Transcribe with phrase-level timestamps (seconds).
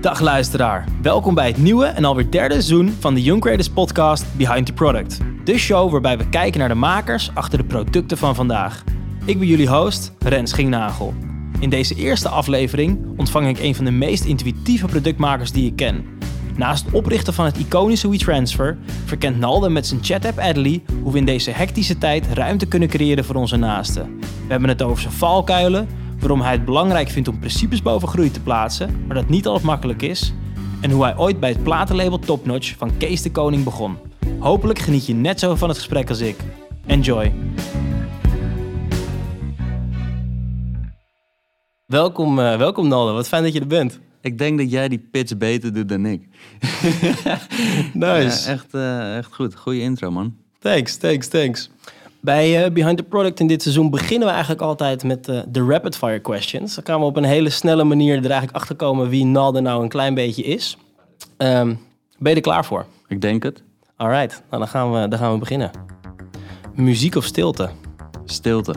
[0.00, 4.36] Dag luisteraar, welkom bij het nieuwe en alweer derde seizoen van de Young Creators podcast
[4.36, 5.20] Behind the Product.
[5.44, 8.84] De show waarbij we kijken naar de makers achter de producten van vandaag.
[9.24, 11.14] Ik ben jullie host, Rens Gingnagel.
[11.60, 16.15] In deze eerste aflevering ontvang ik een van de meest intuïtieve productmakers die ik ken.
[16.56, 21.18] Naast het oprichten van het iconische WeTransfer verkent Nalde met zijn chat-app Adly hoe we
[21.18, 24.18] in deze hectische tijd ruimte kunnen creëren voor onze naasten.
[24.20, 28.30] We hebben het over zijn valkuilen, waarom hij het belangrijk vindt om principes boven groei
[28.30, 30.32] te plaatsen, maar dat niet altijd makkelijk is,
[30.80, 33.98] en hoe hij ooit bij het platenlabel Topnotch van Kees de Koning begon.
[34.38, 36.36] Hopelijk geniet je net zo van het gesprek als ik.
[36.86, 37.32] Enjoy!
[41.86, 44.00] Welkom, uh, welkom Naldo, wat fijn dat je er bent.
[44.26, 46.28] Ik denk dat jij die pitch beter doet dan ik.
[47.92, 48.46] nice.
[48.46, 49.56] Ja, echt, uh, echt goed.
[49.56, 50.36] Goeie intro, man.
[50.58, 51.70] Thanks, thanks, thanks.
[52.20, 55.64] Bij uh, Behind the Product in dit seizoen beginnen we eigenlijk altijd met uh, de
[55.64, 56.74] rapid fire questions.
[56.74, 59.82] Dan gaan we op een hele snelle manier er eigenlijk achter komen wie Nalde nou
[59.82, 60.76] een klein beetje is.
[61.38, 61.78] Um,
[62.18, 62.86] ben je er klaar voor?
[63.08, 63.62] Ik denk het.
[63.96, 65.70] Alright, nou, dan, gaan we, dan gaan we beginnen.
[66.74, 67.70] Muziek of stilte?
[68.24, 68.74] Stilte.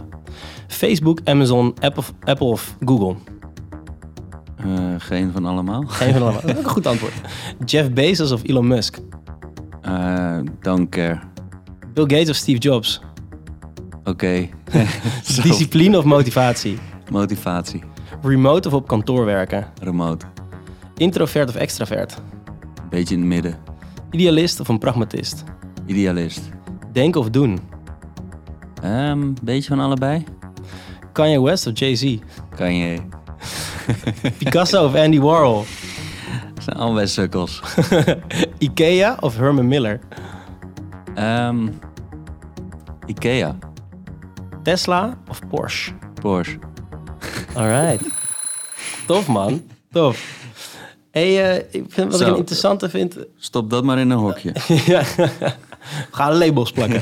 [0.68, 3.16] Facebook, Amazon, Apple, Apple of Google?
[4.66, 5.84] Uh, geen van allemaal.
[5.88, 6.42] Geen van allemaal.
[6.58, 7.14] een goed antwoord.
[7.66, 8.98] Jeff Bezos of Elon Musk?
[9.88, 11.20] Uh, don't care.
[11.94, 13.02] Bill Gates of Steve Jobs?
[14.04, 14.28] Oké.
[15.40, 15.44] Okay.
[15.44, 16.78] Discipline of motivatie?
[17.12, 17.84] Motivatie.
[18.22, 19.68] Remote of op kantoor werken?
[19.82, 20.26] Remote.
[20.98, 22.18] Introvert of extravert?
[22.90, 23.56] Beetje in het midden.
[24.12, 25.44] Idealist of een pragmatist?
[25.86, 26.42] Idealist.
[26.92, 27.60] Denken of doen?
[28.84, 30.24] Um, beetje van allebei.
[31.12, 32.18] Kanye West of Jay-Z?
[32.56, 33.00] Kanye.
[34.38, 35.66] Picasso of Andy Warhol?
[36.54, 37.62] Dat zijn allebei sukkels.
[38.58, 40.00] Ikea of Herman Miller?
[41.18, 41.80] Um,
[43.06, 43.58] Ikea.
[44.64, 45.92] Tesla of Porsche?
[46.22, 46.60] Porsche.
[47.54, 48.02] Alright.
[49.08, 50.38] Tof man, tof.
[51.12, 52.26] Hey, uh, ik vind, wat Zo.
[52.26, 53.18] ik een interessante vind...
[53.38, 54.56] Stop dat maar in een hokje.
[54.86, 55.04] ja,
[56.12, 57.02] ga labels plakken.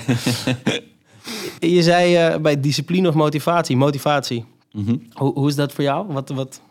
[1.60, 4.46] Je zei uh, bij discipline of motivatie, motivatie.
[4.72, 5.08] Mm -hmm.
[5.14, 6.06] hoe, hoe is dat voor jou?
[6.08, 6.62] Wat, wat,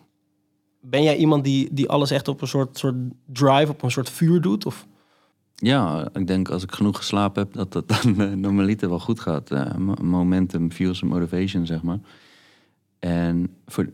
[0.80, 2.94] ben jij iemand die, die alles echt op een soort, soort
[3.24, 4.66] drive, op een soort vuur doet?
[4.66, 4.86] Of?
[5.54, 9.20] Ja, ik denk als ik genoeg geslapen heb, dat dat dan uh, normaliter wel goed
[9.20, 9.50] gaat.
[9.50, 11.98] Uh, momentum fuels motivation, zeg maar.
[12.98, 13.88] En voor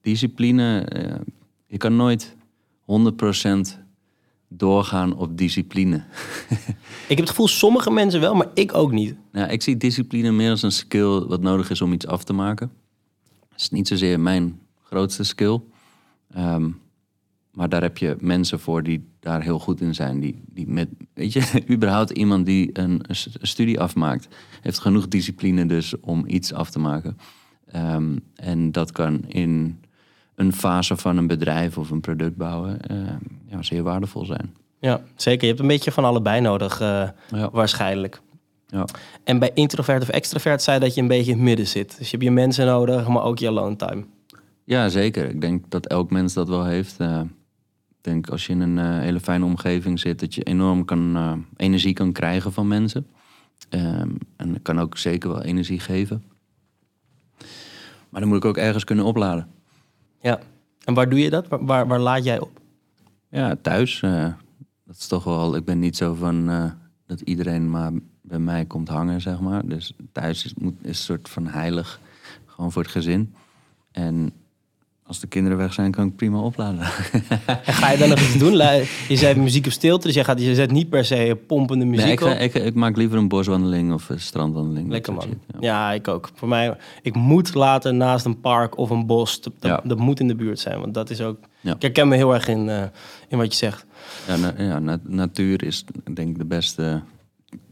[0.00, 1.14] discipline, uh,
[1.66, 2.36] je kan nooit
[3.76, 3.82] 100%
[4.48, 5.96] doorgaan op discipline.
[7.08, 9.14] ik heb het gevoel, sommige mensen wel, maar ik ook niet.
[9.32, 12.32] Nou, ik zie discipline meer als een skill wat nodig is om iets af te
[12.32, 12.72] maken.
[13.50, 15.60] Het is niet zozeer mijn grootste skill.
[16.38, 16.80] Um,
[17.52, 20.20] maar daar heb je mensen voor die daar heel goed in zijn.
[20.20, 24.28] Die, die met, weet je, überhaupt iemand die een, een studie afmaakt,
[24.60, 27.18] heeft genoeg discipline dus om iets af te maken.
[27.76, 29.80] Um, en dat kan in
[30.34, 32.98] een fase van een bedrijf of een product bouwen uh,
[33.46, 34.54] ja, zeer waardevol zijn.
[34.80, 35.42] Ja, zeker.
[35.42, 37.50] Je hebt een beetje van allebei nodig, uh, ja.
[37.52, 38.20] waarschijnlijk.
[38.66, 38.84] Ja.
[39.24, 41.98] En bij introvert of extrovert zei dat je een beetje in het midden zit.
[41.98, 44.04] Dus je hebt je mensen nodig, maar ook je alone time.
[44.64, 45.28] Ja, zeker.
[45.28, 47.00] Ik denk dat elk mens dat wel heeft.
[47.00, 47.20] Uh,
[47.88, 51.16] ik denk als je in een uh, hele fijne omgeving zit, dat je enorm kan,
[51.16, 53.06] uh, energie kan krijgen van mensen.
[53.70, 56.22] Um, en dat kan ook zeker wel energie geven.
[58.08, 59.48] Maar dan moet ik ook ergens kunnen opladen.
[60.20, 60.40] Ja,
[60.84, 61.48] en waar doe je dat?
[61.48, 62.60] Waar, waar, waar laad jij op?
[63.28, 64.00] Ja, thuis.
[64.84, 66.46] Dat is toch wel, ik ben niet zo van
[67.06, 67.92] dat iedereen maar
[68.22, 69.66] bij mij komt hangen, zeg maar.
[69.66, 72.00] Dus thuis is, moet, is een soort van heilig,
[72.46, 73.34] gewoon voor het gezin.
[73.90, 74.32] En
[75.12, 76.80] als de kinderen weg zijn, kan ik prima opladen.
[77.64, 78.52] En ga je dan nog iets doen?
[78.52, 82.04] Je zei muziek of stilte, dus je, gaat, je zet niet per se pompende muziek
[82.04, 82.30] nee, ik, op.
[82.30, 84.90] Ik, ik, maak liever een boswandeling of een strandwandeling.
[84.90, 85.22] Lekker man.
[85.22, 85.58] Shit, ja.
[85.60, 85.92] ja.
[85.92, 86.30] ik ook.
[86.34, 89.40] Voor mij, ik moet later naast een park of een bos.
[89.40, 89.80] Dat, ja.
[89.84, 91.38] dat moet in de buurt zijn, want dat is ook...
[91.60, 91.74] Ja.
[91.74, 92.82] Ik herken me heel erg in, uh,
[93.28, 93.86] in wat je zegt.
[94.26, 95.84] Ja, na, ja na, natuur is
[96.14, 97.02] denk ik de beste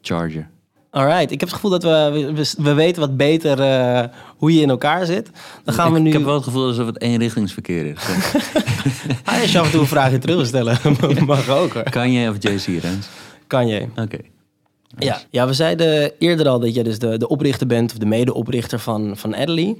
[0.00, 0.50] charger.
[0.90, 4.04] Alright, ik heb het gevoel dat we, we, we weten wat beter uh,
[4.36, 5.30] hoe je in elkaar zit.
[5.64, 6.06] Dan gaan ik, we nu...
[6.06, 7.96] ik heb wel het gevoel alsof het eenrichtingsverkeer is.
[9.24, 10.78] ah, als je af en toe een vraagje terug stellen,
[11.26, 11.82] mag ook hoor.
[11.82, 13.08] Kan je of JC, Rens?
[13.46, 13.80] Kan je.
[13.80, 14.00] Oké.
[14.00, 14.30] Okay.
[14.98, 18.06] Ja, ja, we zeiden eerder al dat je dus de, de oprichter bent, of de
[18.06, 19.76] medeoprichter van, van Adderley.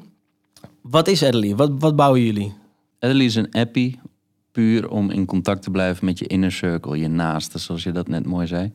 [0.83, 1.57] Wat is Adderley?
[1.57, 2.55] Wat, wat bouwen jullie?
[2.99, 4.01] Adderley is een appie,
[4.53, 8.09] puur om in contact te blijven met je inner circle, je naasten, zoals je dat
[8.09, 8.73] net mooi zei.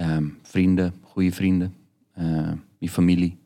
[0.00, 1.74] Um, vrienden, goede vrienden,
[2.18, 3.36] uh, je familie.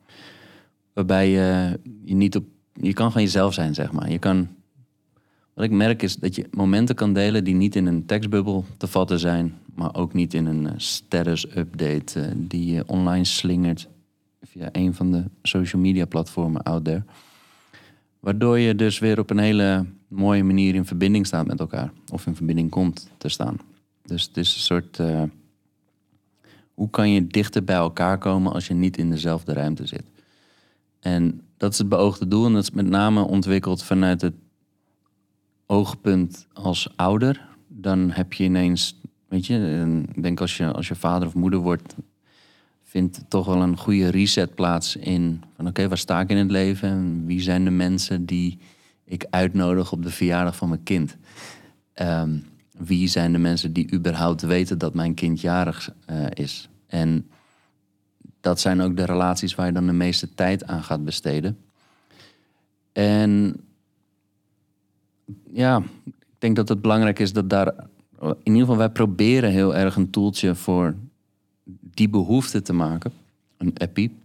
[0.93, 2.45] Waarbij je, je niet op.
[2.73, 4.11] Je kan gewoon jezelf zijn, zeg maar.
[4.11, 4.47] Je kan
[5.53, 8.87] Wat ik merk is dat je momenten kan delen die niet in een tekstbubbel te
[8.87, 13.87] vatten zijn, maar ook niet in een uh, status-update uh, die je online slingert
[14.41, 17.03] via een van de social media platformen out there.
[18.19, 21.91] Waardoor je dus weer op een hele mooie manier in verbinding staat met elkaar.
[22.11, 23.57] Of in verbinding komt te staan.
[24.05, 24.99] Dus het is een soort.
[26.73, 30.03] Hoe kan je dichter bij elkaar komen als je niet in dezelfde ruimte zit?
[30.99, 32.45] En dat is het beoogde doel.
[32.45, 34.33] En dat is met name ontwikkeld vanuit het
[35.65, 37.47] oogpunt als ouder.
[37.67, 41.59] Dan heb je ineens, weet je, ik denk als je, als je vader of moeder
[41.59, 41.95] wordt,
[42.83, 46.51] vindt toch wel een goede reset plaats in van oké, waar sta ik in het
[46.51, 48.59] leven en wie zijn de mensen die
[49.05, 51.17] ik uitnodig op de verjaardag van mijn kind?
[51.93, 52.37] Ehm,
[52.77, 56.69] wie zijn de mensen die überhaupt weten dat mijn kind jarig uh, is?
[56.87, 57.27] En
[58.41, 61.57] dat zijn ook de relaties waar je dan de meeste tijd aan gaat besteden.
[62.91, 63.55] En
[65.51, 67.73] ja, ik denk dat het belangrijk is dat daar,
[68.19, 70.95] in ieder geval wij proberen heel erg een toeltje voor
[71.79, 73.11] die behoefte te maken,
[73.57, 74.15] een appie.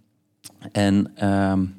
[0.72, 1.74] En um,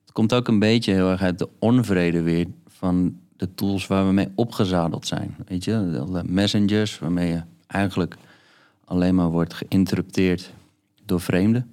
[0.00, 4.06] het komt ook een beetje heel erg uit de onvrede weer van de tools waar
[4.06, 5.36] we mee opgezadeld zijn.
[5.46, 8.16] Weet je, de messengers waarmee je eigenlijk
[8.84, 10.52] alleen maar wordt geïnterrupteerd
[11.04, 11.70] door vreemden.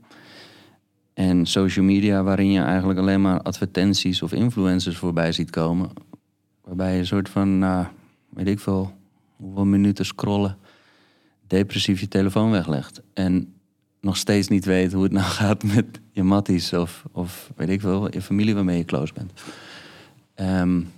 [1.13, 5.89] En social media waarin je eigenlijk alleen maar advertenties of influencers voorbij ziet komen.
[6.63, 7.85] Waarbij je een soort van, nou,
[8.29, 8.93] weet ik veel,
[9.35, 10.57] hoeveel minuten scrollen,
[11.47, 13.01] depressief je telefoon weglegt.
[13.13, 13.53] En
[14.01, 17.81] nog steeds niet weet hoe het nou gaat met je matties of, of weet ik
[17.81, 19.31] veel, je familie waarmee je close bent.
[20.35, 20.91] Um,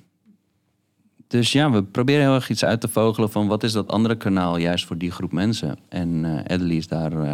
[1.28, 4.16] dus ja, we proberen heel erg iets uit te vogelen van wat is dat andere
[4.16, 5.78] kanaal juist voor die groep mensen.
[5.90, 7.34] En uh, is daar uh,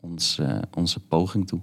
[0.00, 1.60] ons, uh, onze poging toe.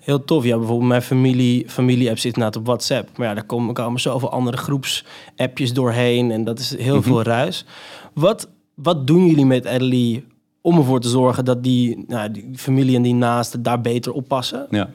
[0.00, 0.44] Heel tof.
[0.44, 3.18] Ja, bijvoorbeeld mijn familie, familie-app zit inderdaad op WhatsApp.
[3.18, 6.30] Maar ja, daar komen, komen zoveel andere groepsappjes doorheen.
[6.30, 7.02] En dat is heel mm -hmm.
[7.02, 7.64] veel ruis.
[8.12, 10.24] Wat, wat doen jullie met Adelie
[10.60, 14.66] om ervoor te zorgen dat die, nou, die familie en die naasten daar beter oppassen?
[14.70, 14.90] Ja,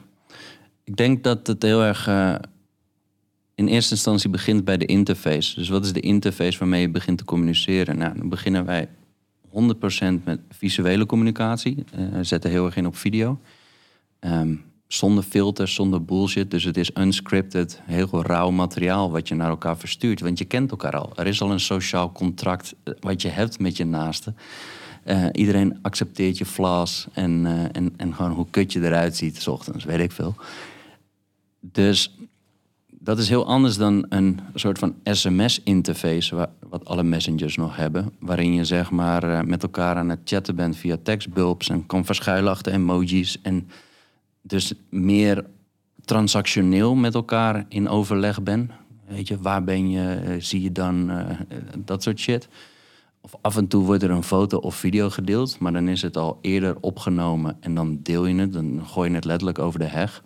[0.84, 2.08] ik denk dat het heel erg
[3.60, 5.54] in eerste instantie begint bij de interface.
[5.54, 7.98] Dus wat is de interface waarmee je begint te communiceren?
[7.98, 8.88] Nou, dan beginnen wij
[9.48, 9.50] 100%
[10.24, 11.84] met visuele communicatie.
[11.98, 13.38] Uh, zetten heel erg in op video.
[14.20, 16.50] Um, zonder filters, zonder bullshit.
[16.50, 20.20] Dus het is unscripted, heel rauw materiaal wat je naar elkaar verstuurt.
[20.20, 21.12] Want je kent elkaar al.
[21.16, 24.34] Er is al een sociaal contract eh, wat je hebt met je naaste.
[25.06, 29.46] Uh, iedereen accepteert je flaws en, en, en gewoon hoe kut je eruit ziet s
[29.46, 30.34] ochtends, weet ik veel.
[31.60, 32.14] Dus
[33.02, 38.12] dat is heel anders dan een soort van sms-interface, wat alle messengers nog hebben.
[38.18, 42.04] Waarin je zeg maar eh, met elkaar aan het chatten bent via tekstbulbs en kan
[42.04, 43.40] verschuilen emojis.
[43.42, 43.68] En
[44.42, 45.44] dus meer
[46.04, 48.70] transactioneel met elkaar in overleg ben.
[49.08, 51.24] Weet je, waar ben je, eh, zie je dan uh,
[51.84, 52.48] dat soort shit.
[53.20, 56.16] Of af en toe wordt er een foto of video gedeeld, maar dan is het
[56.16, 59.86] al eerder opgenomen en dan deel je het, dan gooi je het letterlijk over de
[59.86, 60.22] heg.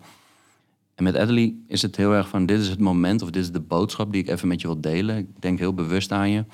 [0.95, 3.51] En met Adelie is het heel erg van: dit is het moment of dit is
[3.51, 5.17] de boodschap die ik even met je wil delen.
[5.17, 6.45] Ik denk heel bewust aan je.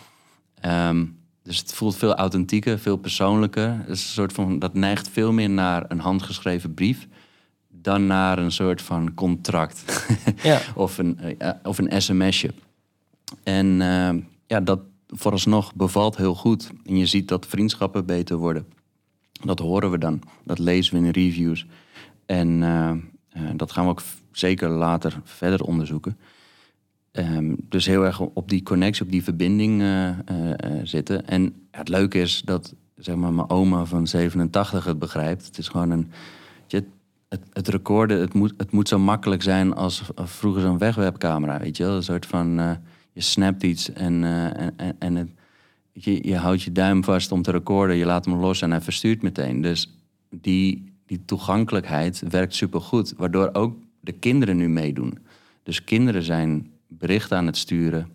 [0.65, 3.69] Um, dus het voelt veel authentieker, veel persoonlijker.
[3.69, 7.07] Het is een soort van, dat neigt veel meer naar een handgeschreven brief
[7.81, 10.05] dan naar een soort van contract
[10.43, 10.59] ja.
[10.75, 12.53] of, een, uh, of een sms'je.
[13.43, 14.09] En uh,
[14.47, 16.71] ja, dat vooralsnog bevalt heel goed.
[16.85, 18.65] En je ziet dat vriendschappen beter worden.
[19.43, 20.21] Dat horen we dan.
[20.43, 21.65] Dat lezen we in reviews.
[22.25, 22.91] En uh,
[23.55, 26.17] dat gaan we ook zeker later verder onderzoeken.
[27.11, 30.15] Um, dus heel erg op die connectie, op die verbinding uh, uh,
[30.83, 31.27] zitten.
[31.27, 35.45] En het leuke is dat zeg maar, mijn oma van 87 het begrijpt.
[35.45, 36.11] Het is gewoon een.
[36.67, 36.83] Je,
[37.29, 41.59] het, het recorden, het moet, het moet zo makkelijk zijn als, vroeger zo'n wegwebcamera.
[41.59, 41.95] Weet je wel?
[41.95, 42.77] Een soort van.
[43.13, 44.23] Je snapt iets en,
[44.77, 45.29] en, en het,
[45.91, 47.95] je, je houdt je duim vast om te recorden.
[47.95, 49.61] Je laat hem los en hij verstuurt meteen.
[49.61, 49.97] Dus
[50.29, 53.13] die, die toegankelijkheid werkt supergoed.
[53.17, 55.17] Waardoor ook de kinderen nu meedoen.
[55.63, 58.09] Dus kinderen zijn berichten aan het sturen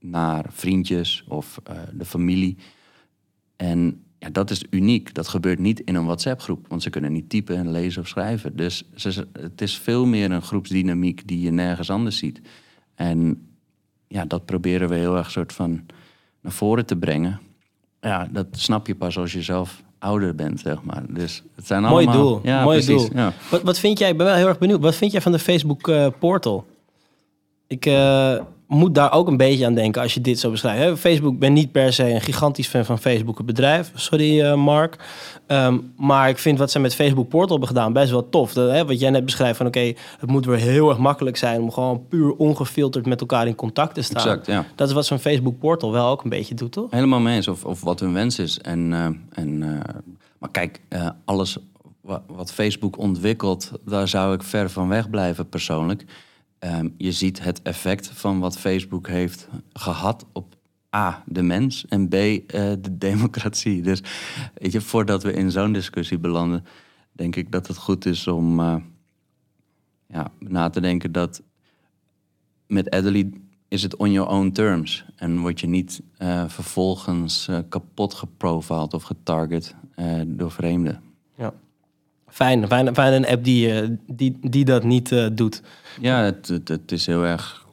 [0.00, 2.56] naar vriendjes of uh, de familie.
[3.56, 5.14] En ja, dat is uniek.
[5.14, 8.56] Dat gebeurt niet in een WhatsApp-groep, want ze kunnen niet typen en lezen of schrijven.
[8.56, 12.40] Dus ze, het is veel meer een groepsdynamiek die je nergens anders ziet.
[12.94, 13.48] En
[14.08, 15.86] ja, dat proberen we heel erg soort van
[16.40, 17.40] naar voren te brengen.
[18.00, 21.02] Ja, dat snap je pas als je zelf ouder bent, zeg maar.
[21.08, 22.24] Dus het zijn Mooi allemaal...
[22.24, 22.40] doel.
[22.42, 23.08] Ja, Mooi precies.
[23.08, 23.16] doel.
[23.18, 23.32] Ja.
[23.50, 25.38] Wat, wat vind jij, ik ben wel heel erg benieuwd, wat vind jij van de
[25.38, 26.66] Facebook uh, portal?
[27.66, 31.00] Ik, uh, moet daar ook een beetje aan denken als je dit zo beschrijft.
[31.00, 33.90] Facebook ben niet per se een gigantisch fan van Facebook, het bedrijf.
[33.94, 34.96] Sorry, uh, Mark.
[35.46, 38.52] Ehm, maar ik vind wat ze met Facebook Portal hebben gedaan best wel tof.
[38.52, 41.60] Dat, hè, wat jij net beschrijft van oké, het moet weer heel erg makkelijk zijn
[41.60, 44.16] om gewoon puur ongefilterd met elkaar in contact te staan.
[44.16, 44.64] Exact, ja.
[44.74, 46.90] Dat is wat zo'n Facebook Portal wel ook een beetje doet, toch?
[46.90, 47.48] Helemaal mee eens.
[47.48, 48.58] Of, of wat hun wens is.
[48.58, 49.80] En, uh, en, uh,
[50.38, 50.80] maar kijk,
[51.24, 51.58] alles
[52.26, 56.04] wat Facebook ontwikkelt, daar zou ik ver van weg blijven persoonlijk.
[56.60, 60.56] Um, je ziet het effect van wat Facebook heeft gehad op
[60.96, 62.40] A, de mens en B, uh,
[62.80, 63.82] de democratie.
[63.82, 64.00] Dus
[64.72, 66.64] voordat we in zo'n discussie belanden,
[67.12, 68.76] denk ik dat het goed is om uh,
[70.06, 71.42] ja, na te denken dat
[72.66, 75.04] met Adelie is het on your own terms.
[75.16, 79.74] En word je niet uh, vervolgens kapot geprofiled of getarget
[80.26, 81.07] door vreemden.
[82.30, 85.62] Fijn, fijn, een app die, die, die dat niet uh, doet.
[86.00, 87.66] Ja, het, het, het, is heel erg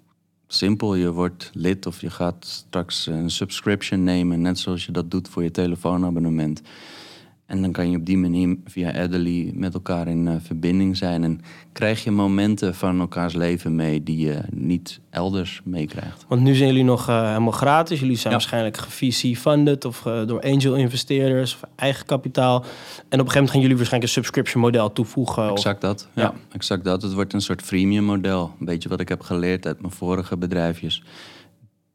[0.47, 0.95] simpel.
[0.95, 5.29] Je wordt lid of je gaat straks een subscription nemen, net zoals je dat doet
[5.29, 6.61] voor je telefoonabonnement.
[7.45, 11.23] En dan kan je op die manier via Adderley met elkaar in uh, verbinding zijn.
[11.23, 16.25] En krijg je momenten van elkaars leven mee die je niet elders meekrijgt.
[16.27, 17.99] Want nu zijn jullie nog uh, helemaal gratis.
[17.99, 18.39] Jullie zijn ja.
[18.39, 22.55] waarschijnlijk VC-funded of uh, door angel-investeerders of eigen kapitaal.
[22.55, 25.49] En op een gegeven moment gaan jullie waarschijnlijk een subscription model toevoegen.
[25.49, 25.89] Exact of...
[25.89, 26.07] dat.
[26.13, 27.01] Ja, ja, exact dat.
[27.01, 28.51] Het wordt een soort freemium model.
[28.59, 31.03] Een beetje wat ik heb geleerd uit mijn vorige bedrijfjes.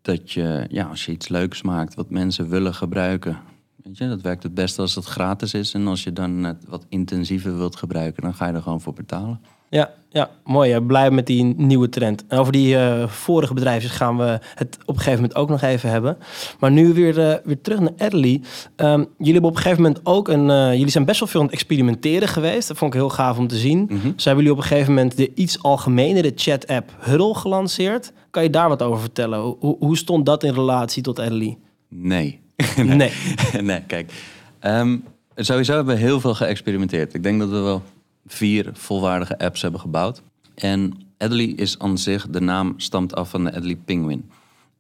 [0.03, 3.39] Dat je, ja, als je iets leuks maakt wat mensen willen gebruiken,
[3.83, 5.75] Weet je, dat werkt het beste als het gratis is.
[5.75, 8.93] En als je dan het wat intensiever wilt gebruiken, dan ga je er gewoon voor
[8.93, 9.41] betalen.
[9.71, 10.73] Ja, ja mooi.
[10.73, 10.83] Hè?
[10.83, 12.27] Blij met die nieuwe trend.
[12.27, 15.63] En over die uh, vorige bedrijven gaan we het op een gegeven moment ook nog
[15.63, 16.19] even hebben.
[16.61, 18.41] Maar nu weer, uh, weer terug naar Adley.
[18.77, 20.49] Um, jullie hebben op een gegeven moment ook een...
[20.49, 22.69] Uh, jullie zijn best wel veel aan het experimenteren geweest.
[22.69, 23.79] Dat vond ik heel gaaf om te zien.
[23.79, 24.13] Mm -hmm.
[24.17, 28.13] Zo hebben jullie op een gegeven moment de iets algemenere chat-app Huddle gelanceerd.
[28.31, 29.41] Kan je daar wat over vertellen?
[29.41, 31.59] Hoe, hoe stond dat in relatie tot Adley?
[31.89, 32.40] Nee.
[32.77, 33.13] nee.
[33.61, 33.83] nee.
[33.87, 34.13] kijk.
[34.61, 35.05] Um,
[35.37, 37.15] sowieso hebben we heel veel geëxperimenteerd.
[37.15, 37.83] Ik denk dat we wel
[38.27, 40.23] vier volwaardige apps hebben gebouwd.
[40.55, 44.31] En Adley is aan zich, de naam stamt af van de Adley Penguin.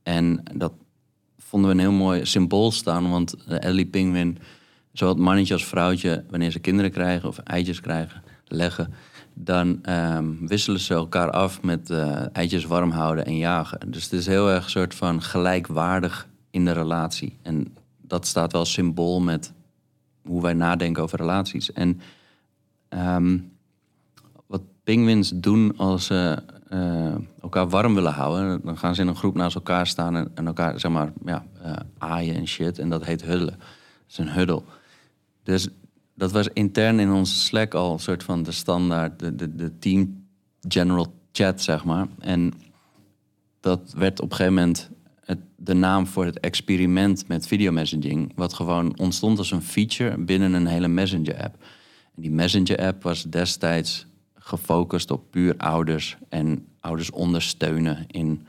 [0.03, 0.73] En dat
[1.39, 4.39] vonden we een heel mooi symbool staan, want de Adley Penguin,
[4.93, 8.95] zowel het mannetje als vrouwtje, wanneer ze kinderen krijgen of eitjes krijgen, leggen,
[9.35, 13.91] dan um, wisselen ze elkaar af met uh, eitjes warm houden en jagen.
[13.91, 17.37] Dus het is heel erg een soort van gelijkwaardig in de relatie.
[17.43, 19.53] En dat staat wel symbool met
[20.23, 21.73] hoe wij nadenken over relaties.
[21.73, 22.01] En
[22.89, 23.53] um,
[24.47, 26.43] wat penguins doen als ze
[26.73, 30.47] uh, elkaar warm willen houden, dan gaan ze in een groep naast elkaar staan en,
[30.47, 32.79] elkaar zeg maar ja, uh, aaien en shit.
[32.79, 33.57] En dat heet huddelen.
[33.57, 34.63] Dat is een huddle.
[35.43, 35.69] Dus
[36.15, 39.79] dat was intern in onze Slack al een soort van de standaard, de, de, de
[39.79, 40.27] team
[40.69, 42.07] general chat, zeg maar.
[42.19, 42.53] En
[43.61, 44.91] dat werd op een gegeven moment
[45.63, 50.67] de naam voor het experiment met videomessaging, wat gewoon ontstond als een feature binnen een
[50.67, 51.57] hele messenger-app.
[52.17, 58.47] En die messenger-app was destijds gefocust op puur ouders en ouders ondersteunen in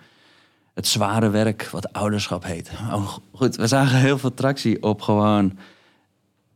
[0.74, 2.72] het zware werk wat ouderschap heet.
[2.92, 5.58] Oh, goed, we zagen heel veel tractie op gewoon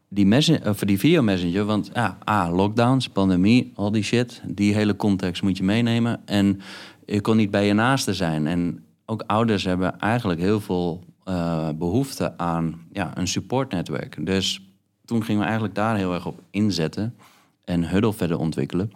[0.09, 1.65] die, messenger, of die video messenger.
[1.65, 4.41] Want ja, A, lockdowns, pandemie, al die shit.
[4.45, 6.21] Die hele context moet je meenemen.
[6.25, 6.61] En
[7.05, 8.47] je kon niet bij je naaste zijn.
[8.47, 14.25] En ook ouders hebben eigenlijk heel veel uh, behoefte aan ja, een supportnetwerk.
[14.25, 14.61] Dus
[15.05, 17.15] toen gingen we eigenlijk daar heel erg op inzetten
[17.63, 18.91] en Huddle verder ontwikkelen.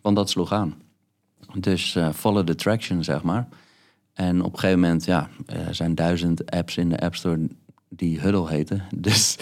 [0.00, 0.74] Want dat sloeg aan.
[1.58, 3.48] Dus uh, follow the traction, zeg maar.
[4.12, 7.48] En op een gegeven moment, ja, er zijn duizend apps in de App Store
[7.88, 8.82] die Huddle heten.
[8.96, 9.38] Dus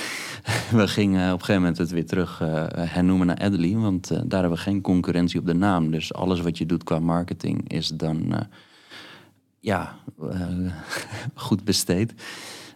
[0.70, 3.76] we gingen op een gegeven moment het weer terug uh, hernoemen naar Adley.
[3.76, 5.90] Want daar hebben we geen concurrentie op de naam.
[5.90, 8.46] Dus alles wat je doet qua marketing is dan
[9.62, 10.72] ja, uh,
[11.34, 12.14] goed besteed,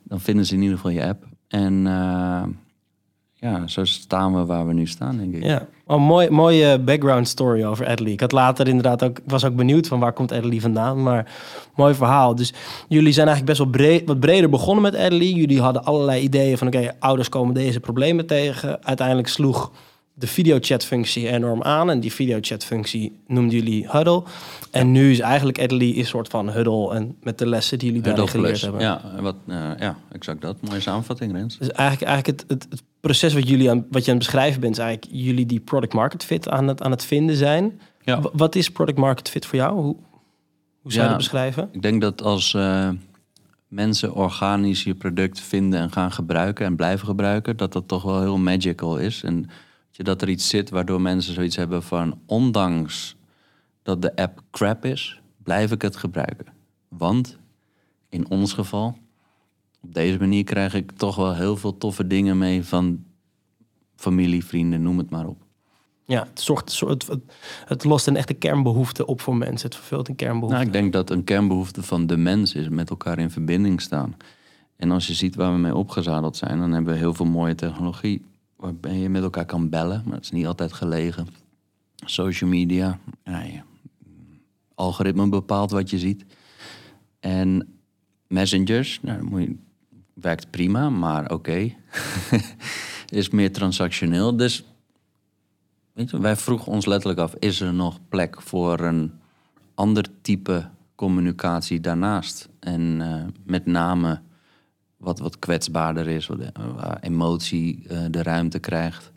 [0.02, 1.24] dan vinden ze in ieder geval je app.
[1.48, 2.42] En uh,
[3.32, 5.42] ja, zo staan we waar we nu staan, denk ik.
[5.42, 8.12] Ja, oh, mooi, mooie background story over Adley.
[8.12, 11.32] Ik had later inderdaad ook, was ook benieuwd van waar komt Adley vandaan, maar
[11.74, 12.34] mooi verhaal.
[12.34, 12.52] Dus
[12.88, 15.32] jullie zijn eigenlijk best wel breed, wat breder begonnen met Adley.
[15.32, 18.84] Jullie hadden allerlei ideeën van, oké, ouders komen deze problemen tegen.
[18.84, 19.72] Uiteindelijk sloeg
[20.18, 21.90] de videochatfunctie enorm aan.
[21.90, 24.22] En die videochatfunctie noemden jullie Huddle.
[24.70, 26.94] En nu is eigenlijk Adley een soort van Huddle.
[26.94, 28.80] En met de lessen die jullie daarin geleerd hebben.
[28.80, 30.56] Ja, wat, uh, ja, exact dat.
[30.60, 31.58] Mooie samenvatting, Rens.
[31.58, 34.60] Dus eigenlijk, eigenlijk het, het, het, proces wat, jullie aan, wat je aan het beschrijven
[34.60, 34.78] bent...
[34.78, 37.80] is eigenlijk jullie die product market fit aan het, aan het vinden zijn.
[38.04, 38.20] Ja.
[38.32, 39.74] wat is product market fit voor jou?
[39.74, 39.96] Hoe,
[40.82, 41.68] hoe zou je dat beschrijven?
[41.72, 42.88] Ik denk dat als uh,
[43.68, 46.66] mensen organisch je product vinden en gaan gebruiken...
[46.66, 49.22] en blijven gebruiken, dat dat toch wel heel magical is...
[49.22, 49.48] En,
[50.04, 52.20] dat er iets zit waardoor mensen zoiets hebben van...
[52.26, 53.16] ondanks
[53.82, 56.46] dat de app crap is, blijf ik het gebruiken.
[56.88, 57.38] Want
[58.08, 58.98] in ons geval,
[59.82, 63.04] op deze manier krijg ik toch wel heel veel toffe dingen mee van
[63.96, 65.44] familie, vrienden, noem het maar op.
[66.04, 67.22] Ja, het, zorgt, het, het,
[67.64, 69.68] het lost een echte kernbehoefte op voor mensen.
[69.68, 70.54] Het vervult een kernbehoefte.
[70.54, 74.16] Nou, ik denk dat een kernbehoefte van de mens is met elkaar in verbinding staan.
[74.76, 77.54] En als je ziet waar we mee opgezadeld zijn, dan hebben we heel veel mooie
[77.54, 78.22] technologie
[78.56, 81.26] waarbij je met elkaar kan bellen, maar het is niet altijd gelegen.
[81.94, 82.98] Social media,
[84.74, 86.24] algoritme bepaalt wat je ziet.
[87.20, 87.78] En
[88.26, 89.58] messengers, nou,
[90.14, 91.74] werkt prima, maar oké.
[93.08, 94.36] is meer transactioneel.
[94.36, 94.64] Dus
[95.92, 99.12] wij vroegen ons letterlijk af: is er nog plek voor een
[99.74, 102.48] ander type communicatie daarnaast?
[102.60, 104.20] En uh, met name
[104.96, 109.12] wat, wat kwetsbaarder is, wat, eh, waar emotie uh, de ruimte krijgt.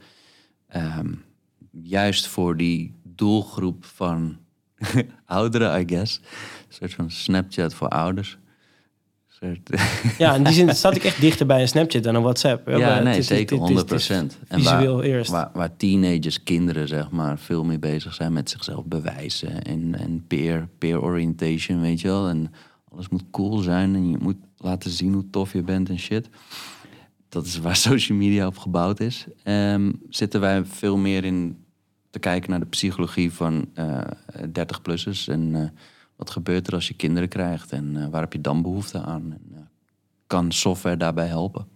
[0.76, 1.24] Um,
[1.72, 4.38] juist voor die doelgroep van
[5.26, 6.18] ouderen, I guess.
[6.18, 8.38] Een soort van Snapchat voor ouders.
[10.18, 12.70] Ja, in die zin staat ik echt dichter bij een Snapchat dan een WhatsApp.
[12.70, 14.38] Ja, nee, zeker, 100 procent.
[14.48, 15.32] En waar, eerst.
[15.32, 19.64] Waar, waar, teenagers, kinderen, zeg maar, veel meer bezig zijn met zichzelf bewijzen.
[19.64, 22.28] En, en peer, peer orientation, weet je wel.
[22.28, 22.52] En
[22.92, 26.30] alles moet cool zijn en je moet laten zien hoe tof je bent en shit.
[27.30, 29.26] Dat is waar social media op gebouwd is.
[29.44, 31.58] Um, zitten wij veel meer in
[32.10, 35.28] te kijken naar de psychologie van uh, eh, 30-plussers.
[35.28, 35.70] En uh,
[36.16, 39.32] wat gebeurt er als je kinderen krijgt en uh, waar heb je dan behoefte aan?
[39.32, 39.70] En,
[40.28, 41.68] kan software daarbij helpen?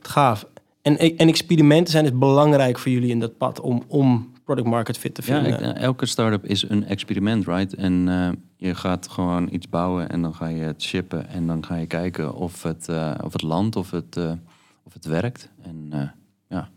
[0.00, 0.46] Gaaf.
[0.82, 4.98] En, en experimenten zijn dus belangrijk voor jullie in dat pad om, om product market
[4.98, 5.64] fit te vinden.
[5.64, 7.74] Ja, elke start-up is een experiment, right?
[7.74, 8.08] En
[8.56, 11.86] je gaat gewoon iets bouwen en dan ga je het shippen en dan ga je
[11.86, 14.32] kijken of het, uh, of het landt, of het, uh,
[14.82, 15.48] of het werkt.
[15.62, 16.00] En uh,
[16.48, 16.68] ja,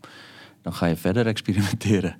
[0.62, 2.16] dan ga je verder experimenteren.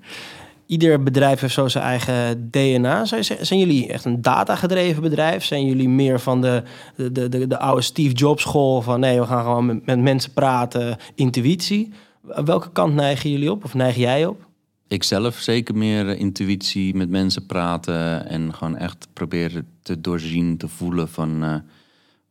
[0.67, 3.05] Ieder bedrijf heeft zo zijn eigen DNA.
[3.05, 5.45] Zijn, zijn jullie echt een data-gedreven bedrijf?
[5.45, 6.62] Zijn jullie meer van de,
[6.97, 10.33] de, de, de oude Steve Jobs school van nee, we gaan gewoon met, met mensen
[10.33, 11.93] praten, intuïtie?
[12.23, 14.50] Welke kant neigen jullie op of neig jij op?
[14.90, 20.68] Ik zelf zeker meer intuïtie met mensen praten en gewoon echt proberen te doorzien, te
[20.68, 21.54] voelen van uh,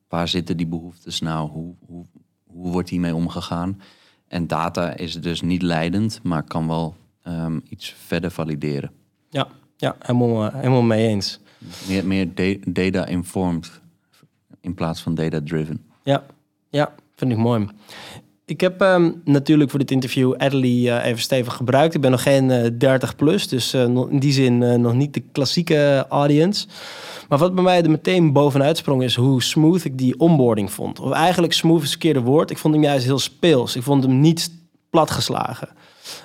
[0.07, 2.05] waar zitten die behoeftes nou, hoe, hoe,
[2.43, 3.81] hoe wordt hiermee omgegaan.
[4.27, 6.95] En data is dus niet leidend, maar kan wel
[7.27, 8.91] um, iets verder valideren.
[9.29, 9.47] Ja,
[9.77, 11.39] ja helemaal, uh, helemaal mee eens.
[11.87, 12.27] Meer, meer
[12.65, 13.81] data-informed
[14.61, 15.85] in plaats van data-driven.
[16.03, 16.25] Ja,
[16.69, 17.67] ja, vind ik mooi.
[18.49, 21.93] Ik heb um, natuurlijk voor dit interview Adley uh, even stevig gebruikt.
[21.93, 25.23] Ik ben nog geen uh, 30 plus, dus uh, in die zin nog niet de
[25.31, 26.67] klassieke audience.
[27.27, 30.99] Maar wat bij mij er meteen bovenuit sprong is hoe smooth ik die onboarding vond.
[30.99, 32.51] Of eigenlijk smooth is het verkeerde woord.
[32.51, 33.75] Ik vond hem juist heel speels.
[33.75, 34.51] Ik vond hem niet
[34.89, 35.69] platgeslagen.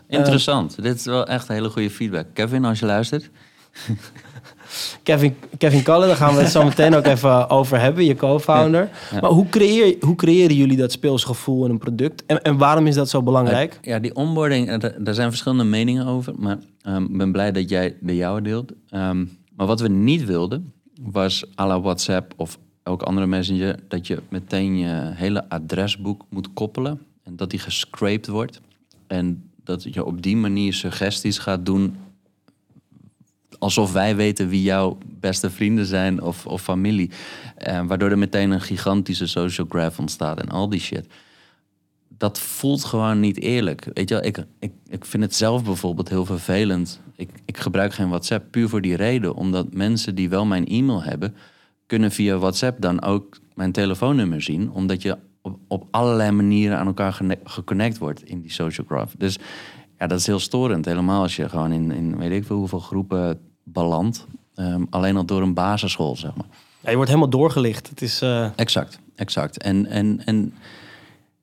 [0.09, 0.83] Interessant.
[0.83, 2.27] Dit is wel echt een hele goede feedback.
[2.33, 3.31] Kevin, als je luistert.
[5.03, 8.91] Kevin, Kevin Cullen, daar gaan we het zo meteen ook even over hebben, je co-founder.
[9.21, 12.27] Maar hoe, creëer, hoe creëren jullie dat speelsgevoel in een product?
[12.27, 13.79] En, en waarom is dat zo belangrijk?
[13.83, 16.33] Ja, die onboarding, daar zijn verschillende meningen over.
[16.37, 18.73] Maar ehm, ik ben blij dat jij de jouwe deelt.
[18.91, 23.79] Um, maar wat we niet wilden, was à la WhatsApp of elk andere messenger...
[23.89, 27.01] dat je meteen je hele adresboek moet koppelen.
[27.23, 28.61] En dat die gescraped wordt.
[29.07, 31.97] En dat je op die manier suggesties gaat doen
[33.64, 37.11] alsof wij weten wie jouw beste vrienden zijn of, of familie.
[37.68, 41.07] Uh, waardoor er meteen een gigantische social graph ontstaat en al die shit.
[42.09, 43.88] Dat voelt gewoon niet eerlijk.
[43.92, 47.00] Weet je wel, ik, ik, ik vind het zelf bijvoorbeeld heel vervelend.
[47.16, 49.35] Ik, ik gebruik geen WhatsApp puur voor die reden.
[49.35, 51.35] Omdat mensen die wel mijn e-mail hebben,
[51.87, 54.70] kunnen via WhatsApp dan ook mijn telefoonnummer zien.
[54.70, 59.14] Omdat je op, op allerlei manieren aan elkaar geconnect wordt in die social graph.
[59.18, 59.38] Dus
[59.98, 60.85] ja, dat is heel storend.
[60.85, 64.27] Helemaal als je gewoon in, in weet ik veel hoeveel groepen belandt.
[64.57, 66.46] Um, alleen al door een basisschool, zeg maar.
[66.81, 67.88] Ja, je wordt helemaal doorgelicht.
[67.88, 68.48] Het is, uh...
[68.57, 69.59] Exact, exact.
[69.59, 70.55] En, en, en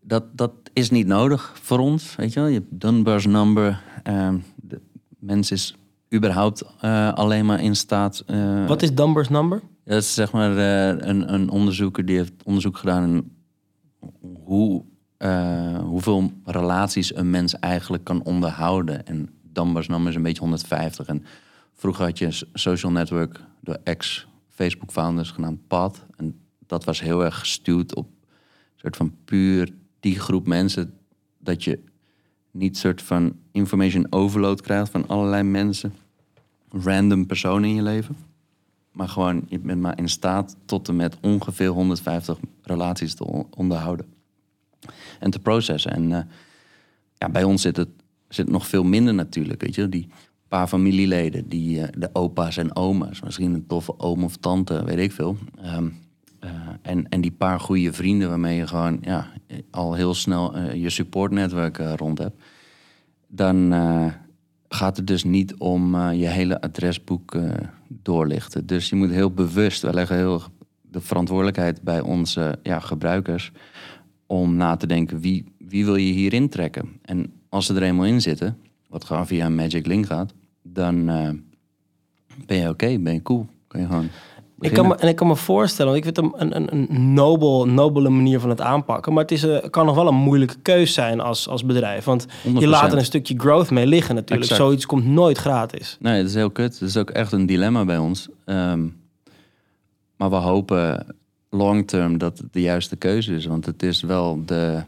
[0.01, 2.49] dat, dat is niet nodig voor ons, weet je wel.
[2.49, 3.81] Je hebt Dunbar's number.
[4.03, 4.81] Um, de
[5.19, 5.75] mens is
[6.13, 8.23] überhaupt uh, alleen maar in staat...
[8.27, 9.61] Uh, Wat is Dunbar's number?
[9.85, 13.03] Dat is zeg maar een, een onderzoeker die heeft onderzoek gedaan...
[13.03, 13.35] in
[14.43, 14.83] hoe,
[15.83, 19.05] hoeveel relaties een mens eigenlijk kan onderhouden.
[19.05, 21.25] En Dunbar's number is een beetje 150 en
[21.81, 26.05] Vroeger had je een social network door ex-Facebook-founders genaamd PAD.
[26.15, 28.07] En dat was heel erg gestuurd op
[28.75, 30.93] soort van puur die groep mensen.
[31.39, 31.79] Dat je
[32.51, 35.93] niet soort van information overload krijgt van allerlei mensen.
[36.69, 38.17] Random personen in je leven.
[38.91, 44.13] Maar gewoon, je bent maar in staat tot en met ongeveer 150 relaties te onderhouden.
[45.19, 45.91] En te processen.
[45.91, 46.19] En uh,
[47.17, 47.89] ja, bij ons zit het,
[48.27, 49.61] zit nog veel minder natuurlijk.
[49.61, 50.09] Weet je, die
[50.51, 54.97] paar familieleden, die, uh, de opa's en oma's, misschien een toffe oom of tante, weet
[54.97, 55.37] ik veel.
[55.65, 55.93] Um,
[56.39, 56.49] eh,
[56.81, 59.27] en, en die paar goede vrienden waarmee je gewoon ja,
[59.69, 62.43] al heel snel eh, je supportnetwerk eh, rond hebt.
[63.27, 64.05] Dan eh,
[64.69, 67.51] gaat het dus niet om eh, je hele adresboek eh,
[67.87, 68.65] doorlichten.
[68.65, 70.41] Dus je moet heel bewust, we leggen heel
[70.81, 73.51] de verantwoordelijkheid bij onze ja, gebruikers
[74.25, 76.89] om na te denken wie, wie wil je hierin trekken.
[77.01, 80.33] En als ze er eenmaal in zitten, wat gewoon via een Magic Link gaat,
[80.73, 81.29] dan eh,
[82.45, 83.47] ben je oké, ben je cool.
[83.67, 84.09] Kan je gewoon
[84.59, 87.13] Ik kan me, en ik kan me voorstellen, want ik vind het een, een, een
[87.13, 89.13] nobel, nobele manier van het aanpakken.
[89.13, 92.05] Maar het is, kan nog wel een moeilijke keus zijn als, als bedrijf.
[92.05, 92.67] Want je 100%.
[92.67, 94.49] laat er een stukje growth mee liggen natuurlijk.
[94.49, 94.61] Exact.
[94.61, 95.97] Zoiets komt nooit gratis.
[95.99, 96.79] Nee, dat is heel kut.
[96.79, 98.29] Dat is ook echt een dilemma bij ons.
[98.45, 98.87] Ehm,
[100.17, 101.05] maar we hopen
[101.49, 103.45] long term dat het de juiste keuze is.
[103.45, 104.83] Want het is wel de,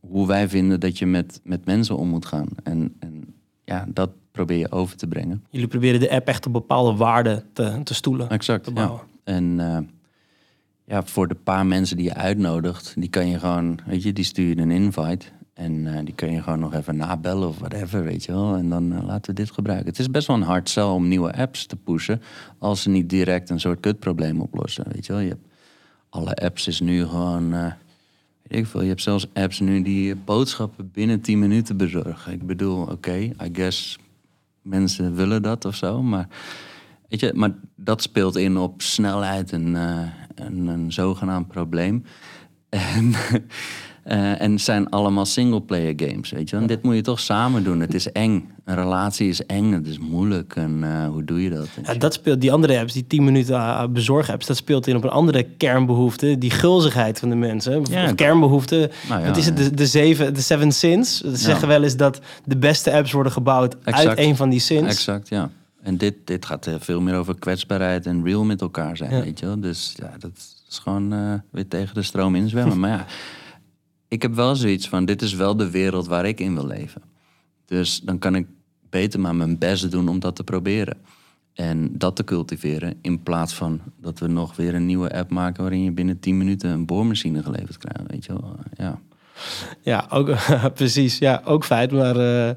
[0.00, 2.48] hoe wij vinden dat je met, met mensen om moet gaan.
[2.62, 5.44] En, en ja, dat probeer je over te brengen.
[5.50, 8.28] Jullie proberen de app echt op bepaalde waarden te, te stoelen.
[8.30, 8.76] Exact, te ja.
[8.76, 9.00] bouwen.
[9.24, 9.78] En eh,
[10.84, 14.24] ja, voor de paar mensen die je uitnodigt, die kan je gewoon, weet je, die
[14.24, 15.26] stuur je een invite.
[15.54, 18.56] En eh, die kun je gewoon nog even nabellen of whatever, weet je wel.
[18.56, 19.88] En dan eh, laten we dit gebruiken.
[19.88, 22.22] Het is best wel een hard sell om nieuwe apps te pushen...
[22.58, 25.22] als ze niet direct een soort kutprobleem oplossen, weet je wel.
[25.22, 25.46] Je hebt,
[26.08, 27.54] alle apps is nu gewoon...
[27.54, 27.72] eh,
[28.42, 32.32] weet ik veel, je hebt zelfs apps nu die boodschappen binnen 10 minuten bezorgen.
[32.32, 33.98] Ik bedoel, oké, I guess
[34.66, 36.28] mensen willen dat of zo, maar...
[37.08, 40.00] Weet je, maar dat speelt in op snelheid en eh,
[40.34, 42.04] een, een zogenaamd probleem.
[42.68, 43.14] En,
[44.06, 46.60] eh, en het zijn allemaal singleplayer games, weet je wel.
[46.60, 47.80] En dit moet je toch samen doen.
[47.80, 48.50] Het is eng.
[48.64, 50.56] Een relatie is eng, het is moeilijk.
[50.56, 51.68] En eh, hoe doe je dat?
[51.82, 55.04] Ja, dat speelt die andere apps, die 10 minuten uh, bezorg-apps, dat speelt in op
[55.04, 57.84] een andere kernbehoefte, die gulzigheid van de mensen.
[57.90, 58.90] Ja, kernbehoefte.
[59.08, 59.56] Nou ja, Wat is het?
[59.56, 61.20] De, de, zeven, de seven sins.
[61.20, 64.88] Ze zeggen wel eens dat de beste apps worden gebouwd uit een van die sins.
[64.88, 65.50] Exact, ja.
[65.82, 69.38] En dit, dit gaat eh, veel meer over kwetsbaarheid en real met elkaar zijn, weet
[69.38, 69.60] je wel.
[69.60, 70.30] Dus ja, dat
[70.68, 72.80] is gewoon eh, weer tegen de stroom inzwemmen.
[72.80, 73.06] maar ja,
[74.08, 77.02] ik heb wel zoiets van, dit is wel de wereld waar ik in wil leven.
[77.64, 78.46] Dus dan kan ik
[78.90, 80.96] beter maar mijn best doen om dat te proberen.
[81.54, 85.62] En dat te cultiveren in plaats van dat we nog weer een nieuwe app maken...
[85.62, 88.56] waarin je binnen 10 minuten een boormachine geleverd krijgt, weet je wel.
[88.76, 89.00] Ja.
[89.80, 90.34] Ja, ook,
[90.74, 91.18] precies.
[91.18, 91.92] Ja, ook feit.
[91.92, 92.48] Maar eh,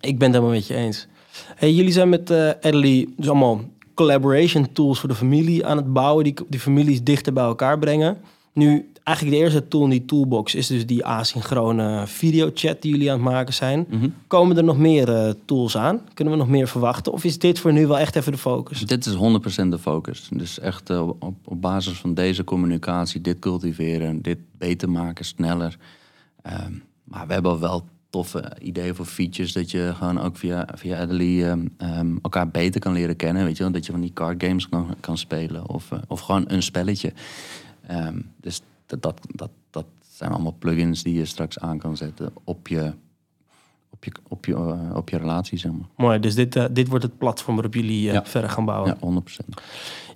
[0.00, 1.06] ik ben het helemaal met je eens.
[1.54, 3.60] Hey, jullie zijn met eh Adderley dus allemaal
[3.94, 6.24] collaboration tools voor de familie aan het bouwen.
[6.24, 8.18] Die, die families dichter bij elkaar brengen.
[8.52, 13.10] Nu, eigenlijk de eerste tool in die toolbox is dus die asynchrone videochat die jullie
[13.10, 13.86] aan het maken zijn.
[13.88, 14.08] Mhm.
[14.26, 16.00] Komen er nog meer eh, tools aan?
[16.14, 17.12] Kunnen we nog meer verwachten?
[17.12, 18.80] Of is dit voor nu wel echt even de focus?
[18.80, 20.28] Dit is 100% de focus.
[20.32, 25.76] Dus echt eh, op, op basis van deze communicatie, dit cultiveren, dit beter maken, sneller.
[26.42, 26.72] Ehm,
[27.04, 31.46] maar we hebben wel toffe ideeën voor features dat je gewoon ook via, via Adelie
[31.46, 33.44] ehm, ehm, elkaar beter kan leren kennen.
[33.44, 33.72] Weet je wel?
[33.72, 37.12] Dat je van die card games kan, kan spelen of, eh, of gewoon een spelletje.
[38.40, 42.68] Dus dat, dat, dat, dat zijn allemaal plugins die je straks aan kan zetten op
[42.68, 42.92] je,
[43.90, 45.86] op je, op je, eh, op je relatie, zeg maar.
[45.96, 48.24] Mooi, dus dit, eh, dit wordt het platform waarop jullie eh, Ja.
[48.24, 48.88] verder gaan bouwen.
[49.00, 49.60] Ja, 100%.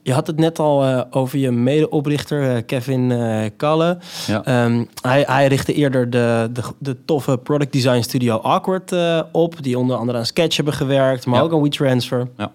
[0.03, 3.09] Je had het net al over je medeoprichter Kevin
[3.57, 3.99] Kalle.
[4.27, 4.45] Ja.
[4.45, 8.95] Ehm, hij, hij richtte eerder de, de, de toffe product design studio Awkward
[9.33, 9.63] op.
[9.63, 11.43] Die onder andere aan Sketch hebben gewerkt, maar Ja.
[11.45, 12.29] ook aan WeTransfer.
[12.37, 12.53] Ja.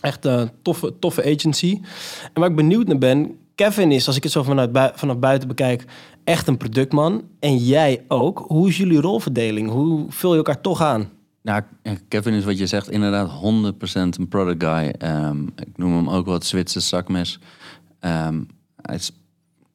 [0.00, 1.80] Echt een toffe, toffe agency.
[2.32, 5.48] En waar ik benieuwd naar ben, Kevin is, als ik het zo vanuit vanaf buiten
[5.48, 5.84] bekijk,
[6.24, 7.24] echt een productman.
[7.40, 8.44] En jij ook.
[8.46, 9.70] Hoe is jullie rolverdeling?
[9.70, 11.08] Hoe vul je elkaar toch aan?
[11.42, 11.62] Nou,
[12.08, 14.94] Kevin is wat je zegt inderdaad 100% een product guy.
[14.98, 17.38] Ehm, ik noem hem ook wel het Zwitser zakmes.
[18.00, 18.42] Ehm,
[18.82, 19.10] hij is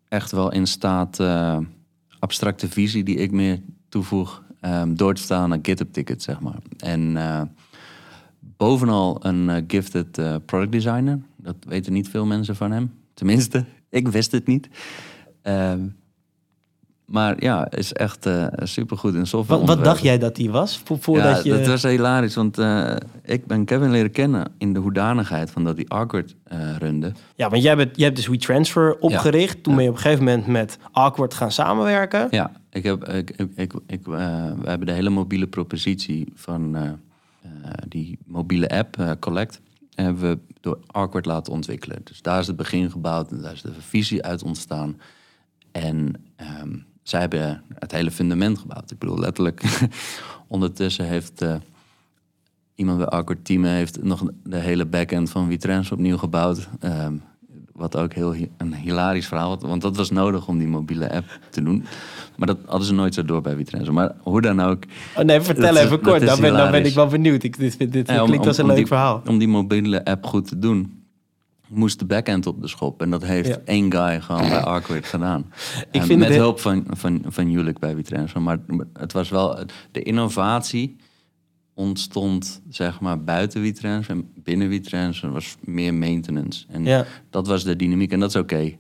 [0.08, 1.58] echt wel in staat eh,
[2.20, 4.44] abstracte visie die ik meer toevoeg...
[4.60, 6.60] ehm, door te vertalen naar GitHub tickets, zeg maar.
[6.78, 7.42] En eh,
[8.58, 10.12] bovenal een eh, gifted
[10.46, 11.20] product designer.
[11.36, 13.00] Dat weten niet veel mensen van hem.
[13.26, 14.68] Tenminste, ik wist het niet.
[15.42, 15.80] Ehm,
[17.06, 19.66] maar ja, is echt eh supergoed in software.
[19.66, 20.82] Wat, wat dacht jij dat hij was?
[20.86, 21.60] Vo- Voordat ja, je...
[21.60, 25.76] dat was hilarisch, want eh, ik ben Kevin leren kennen in de hoedanigheid van dat
[25.76, 27.12] hij Awkward eh runde.
[27.36, 29.64] Ja, want jij, bent, jij hebt dus WeTransfer opgericht.
[29.64, 29.78] Toen Ja.
[29.78, 32.28] ben je op een gegeven moment met Awkward gaan samenwerken.
[32.32, 34.18] Ja, ik heb, ik, ik, ik, we
[34.64, 36.78] hebben de hele mobiele propositie van
[37.88, 39.62] die mobiele app, Collect,
[39.96, 42.02] hebben we door Awkward laten ontwikkelen.
[42.04, 45.00] Dus daar is het begin gebouwd en daar is de visie uit ontstaan.
[45.72, 48.92] En ehm, zij hebben het hele fundament gebouwd.
[48.92, 49.64] Ik bedoel, letterlijk,
[50.48, 51.56] ondertussen heeft eh,
[52.76, 56.70] iemand bij Awkward Team heeft nog de hele backend van WeTransfer opnieuw gebouwd.
[56.80, 57.16] Ehm,
[57.82, 59.70] wat ook heel een hilarisch verhaal was.
[59.70, 61.86] Want dat was nodig om die mobiele app te doen.
[62.38, 63.94] Maar dat hadden ze nooit zo door bij WeTransfer.
[63.94, 64.84] Maar hoe dan ook.
[65.18, 66.26] Oh, nee, vertel is- even kort.
[66.26, 67.44] Dan ben, dan ben ik wel benieuwd.
[67.44, 69.22] Ik, dit dit, dit Ja, om- klinkt als een leuk die- verhaal.
[69.28, 71.04] Om die mobiele app goed te doen,
[71.68, 73.02] moest de backend op de schop.
[73.02, 73.58] En dat heeft Ja.
[73.66, 75.46] één guy gewoon bij Arkward gedaan.
[75.92, 78.42] Ik En vind met hulp van, van, van Julik bij WeTransfer.
[78.42, 78.58] Maar
[78.94, 79.60] het was wel...
[79.92, 80.96] De innovatie
[81.82, 84.16] ontstond zeg maar buiten WeTransfer.
[84.16, 86.66] En binnen WeTransfer was meer maintenance.
[86.68, 87.06] En Ja.
[87.30, 88.12] dat was de dynamiek.
[88.12, 88.74] En dat is oké.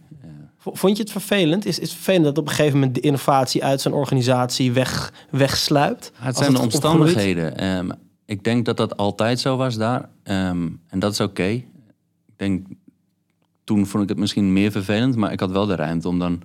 [0.57, 1.65] Vond je het vervelend?
[1.65, 5.13] Is, is het vervelend dat op een gegeven moment de innovatie uit zo'n organisatie weg,
[5.29, 6.11] wegsluipt?
[6.15, 7.57] Het zijn de omstandigheden.
[7.57, 7.89] Ehm,
[8.25, 10.09] ik denk dat dat altijd zo was daar.
[10.23, 11.43] Ehm, en dat is oké.
[11.47, 11.65] Ik
[12.35, 12.67] denk,
[13.63, 16.41] toen vond ik het misschien meer vervelend, maar ik had wel de ruimte om dan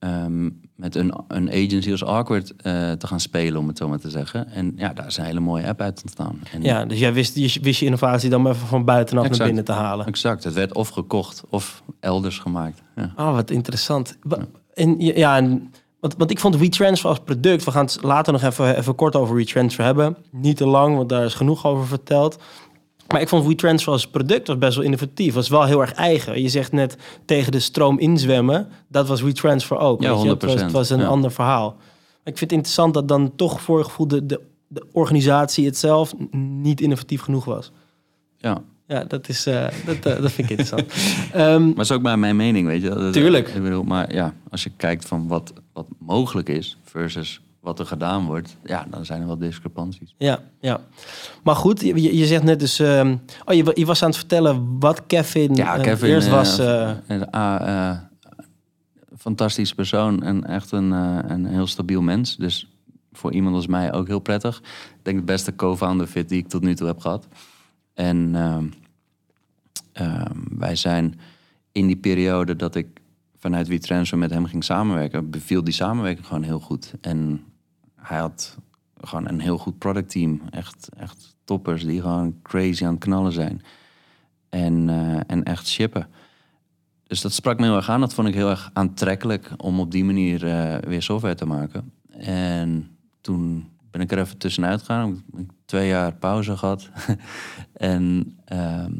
[0.00, 3.98] ehm, met een, een agency als Awkward eh, te gaan spelen, om het zo maar
[3.98, 4.50] te zeggen.
[4.50, 6.40] En ja, daar is een hele mooie app uit ontstaan.
[6.52, 9.46] En Ja, dus jij wist, je, wist je innovatie dan maar even van buitenaf naar
[9.46, 10.06] binnen te halen.
[10.06, 12.82] Exact, het werd of gekocht of elders gemaakt.
[12.96, 13.12] Ja.
[13.16, 14.16] Oh, wat interessant.
[14.22, 17.64] Wa- En, ja, en, want, want ik vond WeTransfer als product...
[17.64, 20.16] We gaan het later nog even, even kort over WeTransfer hebben.
[20.30, 22.38] Niet te lang, want daar is genoeg over verteld.
[23.12, 25.34] Maar ik vond WeTransfer als product was best wel innovatief.
[25.34, 26.42] Was wel heel erg eigen.
[26.42, 28.68] Je zegt net tegen de stroom inzwemmen.
[28.88, 30.02] Dat was WeTransfer ook.
[30.02, 30.28] Ja, weet je?
[30.28, 31.06] Het was, 100%, het was een ja.
[31.06, 31.68] ander verhaal.
[31.76, 34.08] Maar ik vind het interessant dat dan toch voor gevoel...
[34.08, 36.14] De, de, de organisatie het zelf
[36.62, 37.72] niet innovatief genoeg was.
[38.38, 38.62] ja.
[38.86, 40.92] Ja, dat, is, eh, dat, eh, dat vind ik interessant.
[41.32, 42.88] Ehm, Maar is ook maar mijn mening, weet je.
[42.88, 43.48] Dat- Tuurlijk.
[43.48, 47.86] Ik bedoel, maar ja, als je kijkt van wat, wat mogelijk is versus wat er
[47.86, 50.14] gedaan wordt, ja, dan zijn er wel discrepanties.
[50.18, 50.80] Ja, ja.
[51.42, 52.78] Maar goed, je, je- zegt net dus...
[52.78, 56.26] ehm, oh, je, wa- je was aan het vertellen wat Kevin, Ja, eh, Kevin eerst
[56.26, 56.58] eh, was...
[56.58, 56.90] eh,
[57.30, 57.96] ah,
[59.18, 60.90] fantastische persoon en echt een,
[61.30, 62.36] een heel stabiel mens.
[62.36, 62.70] Dus
[63.12, 64.58] voor iemand als mij ook heel prettig.
[64.58, 67.26] Ik denk de beste co-founder fit die ik tot nu toe heb gehad.
[67.94, 68.66] En ehm,
[69.92, 71.20] ehm, wij zijn
[71.72, 72.86] in die periode dat ik
[73.38, 76.92] vanuit WeTransfer met hem ging samenwerken, beviel die samenwerking gewoon heel goed.
[77.00, 77.40] En
[78.02, 78.58] hij had
[79.00, 80.40] gewoon een heel goed productteam.
[80.50, 83.62] Echt, echt toppers die gewoon crazy aan het knallen zijn.
[84.48, 86.08] En, eh, en echt shippen.
[87.06, 88.00] Dus dat sprak me heel erg aan.
[88.00, 91.92] Dat vond ik heel erg aantrekkelijk om op die manier eh, weer software te maken.
[92.10, 95.12] En toen ben ik er even tussenuit gegaan.
[95.12, 96.90] Ik heb twee jaar pauze gehad.
[97.72, 98.92] en ehm,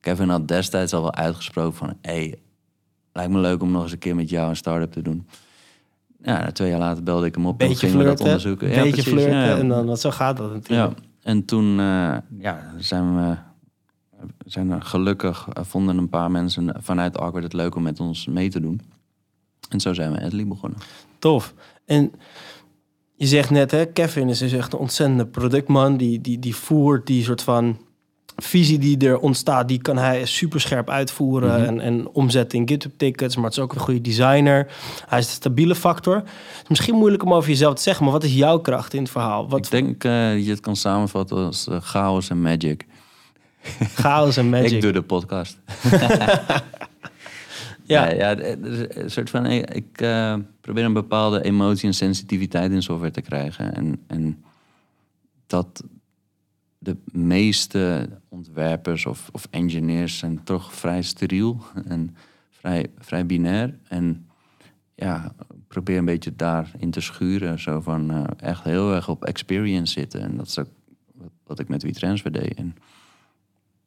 [0.00, 1.96] Kevin had destijds al wel uitgesproken van...
[2.00, 2.38] Hey,
[3.12, 5.26] lijkt me leuk om nog eens een keer met jou een start-up te doen.
[6.26, 7.60] Ja, twee jaar later belde ik hem op.
[7.60, 8.68] en beetje gingen we dat flirten, onderzoeken.
[8.68, 9.12] beetje precies.
[9.12, 9.34] flirten.
[9.34, 9.56] Ja, ja.
[9.56, 10.98] En dan, want zo gaat dat Ja, natuurlijk.
[11.22, 13.36] en toen eh, ja, zijn we
[14.46, 18.26] zijn er gelukkig, eh, vonden een paar mensen vanuit Awkward het leuk om met ons
[18.26, 18.80] mee te doen.
[19.68, 20.78] En zo zijn we Edley begonnen.
[21.18, 21.54] Tof.
[21.84, 22.12] En
[23.14, 25.96] je zegt net, hè, Kevin is dus echt een ontzettende productman.
[25.96, 27.78] Die, die, die voert die soort van
[28.36, 31.68] visie die er ontstaat, die kan hij super scherp uitvoeren Mhm.
[31.68, 33.36] en, en omzetten in GitHub tickets.
[33.36, 34.72] Maar het is ook een goede designer.
[35.08, 36.14] Hij is de stabiele factor.
[36.14, 39.02] Het is misschien moeilijk om over jezelf te zeggen, maar wat is jouw kracht in
[39.02, 39.48] het verhaal?
[39.48, 42.86] Wat Ik denk eh, dat je het kan samenvatten als eh, chaos en magic.
[44.02, 44.70] chaos en magic?
[44.70, 45.58] Ik doe de podcast.
[47.88, 48.10] Ja.
[48.10, 53.12] ja, een soort van, ik ik, eh, probeer een bepaalde emotie en sensitiviteit in software
[53.12, 53.74] te krijgen.
[53.74, 54.44] En, en
[55.46, 55.82] dat
[56.86, 62.16] de meeste ontwerpers of, of engineers zijn toch vrij steriel en
[62.50, 63.78] vrij, vrij binair.
[63.88, 64.28] En
[64.94, 65.32] ja,
[65.68, 67.58] probeer een beetje daarin te schuren.
[67.58, 70.20] Zo van eh, echt heel erg op experience zitten.
[70.20, 70.68] En dat is ook
[71.46, 72.54] wat, ik met WeTransfer deed.
[72.54, 72.76] En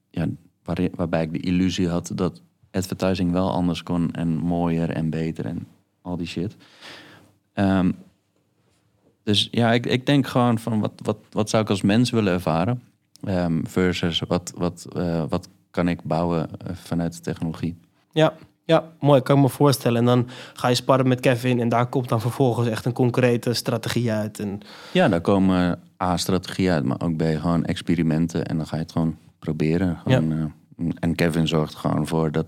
[0.10, 0.28] ja,
[0.64, 5.46] waar, waarbij ik de illusie had dat advertising wel anders kon en mooier en beter
[5.46, 5.68] en
[6.02, 6.56] al die shit.
[7.54, 7.92] Ehm,
[9.24, 12.34] dus ja, ik, ik denk gewoon van wat, wat, wat zou ik als mens willen
[12.34, 12.82] ervaren
[13.24, 17.78] Ehm, versus wat, wat, eh, wat kan ik bouwen eh, vanuit de technologie.
[18.12, 18.34] Ja,
[18.66, 19.98] ja, mooi, kan ik me voorstellen.
[19.98, 23.54] En dan ga je sparren met Kevin en daar komt dan vervolgens echt een concrete
[23.54, 24.40] strategie uit.
[24.40, 24.60] En
[24.92, 28.46] Ja, daar komen A, strategieën uit, maar ook B, gewoon experimenten.
[28.46, 29.98] En dan ga je het gewoon proberen.
[30.04, 32.46] Gewoon, eh, en Kevin zorgt gewoon voor dat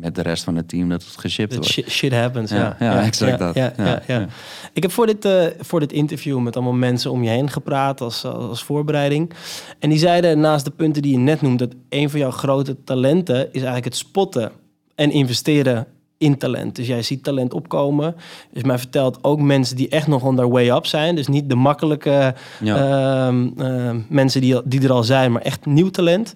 [0.00, 1.90] met de rest van het team dat het geshipped dat wordt.
[1.90, 2.50] shit, happens.
[2.50, 3.54] Ja, Ja, ja, exact dat.
[3.54, 4.26] Ja.
[4.72, 8.00] Ik heb voor dit, eh, voor dit interview met allemaal mensen om je heen gepraat
[8.00, 9.32] als, als voorbereiding.
[9.78, 11.58] En die zeiden naast de punten die je net noemt...
[11.58, 14.52] dat een van jouw grote talenten is eigenlijk het spotten
[14.94, 15.86] en investeren
[16.18, 16.76] in talent.
[16.76, 18.14] Dus jij ziet talent opkomen.
[18.52, 21.14] Dus mij vertelt ook mensen die echt nog on their way up zijn.
[21.14, 22.76] Dus niet de makkelijke Ja.
[22.76, 26.34] ehm, ehm, mensen die, die er al zijn, maar echt nieuw talent.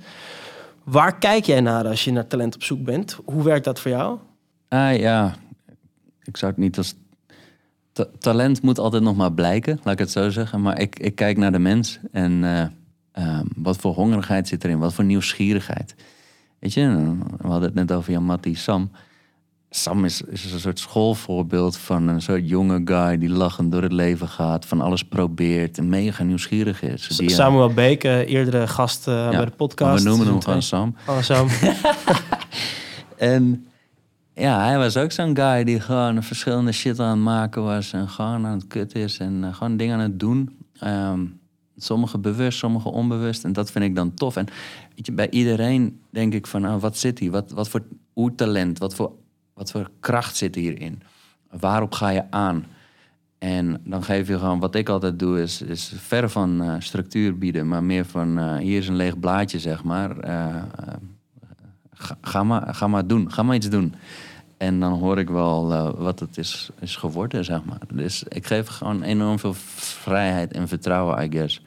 [0.85, 3.19] Waar kijk jij naar als je naar talent op zoek bent?
[3.25, 4.19] Hoe werkt dat voor jou?
[4.69, 5.35] Ah ja,
[6.23, 6.95] ik zou het niet als.
[7.93, 10.61] Ta- talent moet altijd nog maar blijken, laat ik het zo zeggen.
[10.63, 12.67] Maar ik, ik kijk naar de mens en eh,
[13.13, 15.95] ehm, wat voor hongerigheid zit erin, wat voor nieuwsgierigheid.
[16.59, 18.91] Weet je, we hadden het net over Jan Matti Sam.
[19.75, 23.93] Sam is, is een soort schoolvoorbeeld van een soort jonge guy die lachend door het
[23.93, 27.09] leven gaat, van alles probeert en mega nieuwsgierig is.
[27.09, 30.03] Die, eh, Samuel Beek, eh, eerdere gast eh, bij de podcast.
[30.03, 30.63] we noemen hem gewoon.
[30.63, 30.97] Sam.
[31.05, 31.49] Gewoon Sam.
[33.17, 33.67] En
[34.35, 38.09] ja, hij was ook zo'n guy die gewoon verschillende shit aan het maken was en
[38.09, 40.59] gewoon aan het kut is en gewoon dingen aan het doen.
[40.79, 41.21] Ehm,
[41.77, 43.45] sommige bewust, sommige onbewust.
[43.45, 44.37] En dat vind ik dan tof.
[44.37, 44.47] En
[44.97, 47.31] weet je, bij iedereen denk ik van, nou, wat zit hier?
[47.31, 47.83] Wat, wat voor
[48.15, 49.13] oertalent, wat voor,
[49.55, 51.03] wat voor kracht zit hierin?
[51.51, 52.65] Waarop ga je aan?
[53.43, 57.39] En dan geef je gewoon, wat ik altijd doe, is, is verre van eh, structuur
[57.39, 60.19] bieden, maar meer van, eh, hier is een leeg blaadje, zeg maar.
[60.19, 60.63] Eh,
[61.93, 63.95] ga, ga, maar, ga maar doen, ga maar iets doen.
[64.57, 67.81] En dan hoor ik wel wat het is, is geworden, zeg maar.
[67.93, 71.63] Dus ik geef gewoon enorm veel vrijheid en vertrouwen, I guess.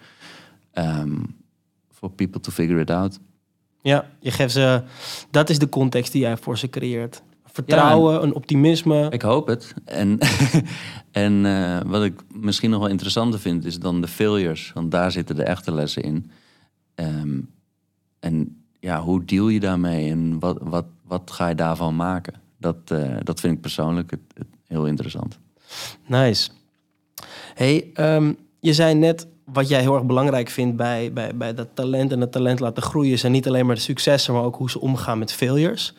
[1.92, 3.20] For people to figure it out.
[3.82, 4.84] ja, je geeft ze...
[5.32, 7.24] Dat is de context die jij voor ze creëert.
[7.56, 9.08] Vertrouwen, een optimisme.
[9.10, 9.74] Ik hoop het.
[9.86, 10.18] En,
[11.12, 14.72] en eh, wat ik misschien nog wel interessanter vind, is dan de failures.
[14.74, 16.32] Want daar zitten de echte lessen in.
[16.96, 17.40] Ehm,
[18.20, 22.34] en ja, hoe deal je daarmee en wat, wat, wat ga je daarvan maken?
[22.58, 25.40] Dat, eh, dat vind ik persoonlijk het, het heel interessant.
[26.06, 26.50] Nice.
[27.54, 31.68] Hey, ehm, je zei net wat jij heel erg belangrijk vindt bij, bij, bij dat
[31.74, 34.70] talent en het talent laten groeien, zijn niet alleen maar de successen, maar ook hoe
[34.70, 35.94] ze omgaan met failures.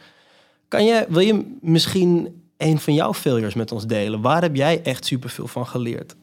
[0.68, 4.20] Kan wil je misschien een van jouw failures met ons delen?
[4.20, 6.16] Waar heb jij echt superveel van geleerd?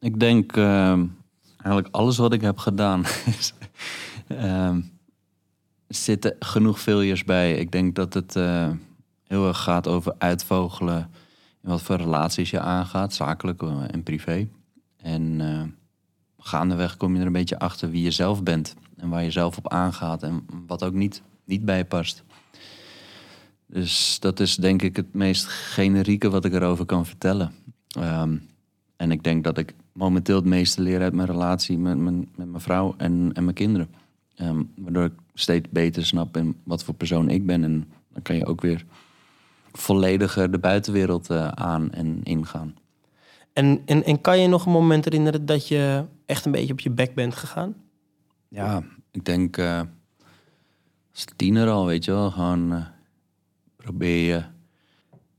[0.00, 1.06] Ik denk ehm,
[1.56, 3.04] eigenlijk alles wat ik heb gedaan.
[5.86, 7.54] er zitten genoeg failures bij.
[7.54, 8.70] Ik denk dat het eh,
[9.26, 11.10] heel erg gaat over uitvogelen.
[11.62, 14.48] in wat voor relaties je aangaat, zakelijk en privé.
[14.96, 15.62] En eh,
[16.38, 18.74] gaandeweg kom je er een beetje achter wie je zelf bent.
[18.96, 20.22] En waar je zelf op aangaat.
[20.22, 22.24] En wat ook niet, niet bij past.
[23.72, 27.52] Dus dat is denk ik het meest generieke wat ik erover kan vertellen.
[27.88, 28.36] Ehm,
[28.96, 32.48] en ik denk dat ik momenteel het meeste leer uit mijn relatie met mijn, met
[32.48, 33.88] mijn vrouw en, en mijn kinderen.
[34.34, 37.64] Ehm, waardoor ik steeds beter snap in wat voor persoon ik ben.
[37.64, 38.84] En dan kan je ook weer
[39.72, 42.74] vollediger de buitenwereld eh, aan en ingaan.
[43.52, 46.80] En, en, en kan je nog een moment herinneren dat je echt een beetje op
[46.80, 47.74] je bek bent gegaan?
[48.48, 49.80] Ja, ik denk eh,
[51.12, 52.30] als tiener al, weet je wel.
[52.30, 52.86] Gewoon eh,
[53.82, 54.42] probeer, je,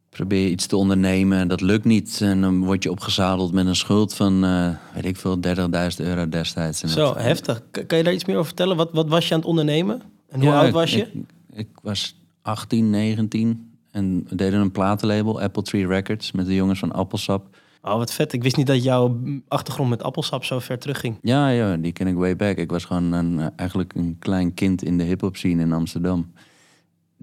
[0.09, 2.19] probeer je iets te ondernemen en dat lukt niet.
[2.21, 6.29] En dan word je opgezadeld met een schuld van, eh, weet ik veel, 30.000 euro
[6.29, 6.83] destijds.
[6.83, 7.61] En Zo, dat- heftig.
[7.87, 8.77] Kan je daar iets meer over vertellen?
[8.77, 10.01] Wat, wat was je aan het ondernemen?
[10.29, 11.01] En hoe Ja, oud was je?
[11.01, 16.55] Ik, ik was 18, 19 en we deden een platenlabel, Apple Tree Records, met de
[16.55, 17.55] jongens van Appelsap.
[17.81, 18.33] Oh, wat vet.
[18.33, 21.17] Ik wist niet dat jouw achtergrond met appelsap zo ver terugging.
[21.21, 22.57] Ja, ja, die ken ik way back.
[22.57, 26.31] Ik was gewoon een, eh, eigenlijk een klein kind in de hip-hop scene in Amsterdam.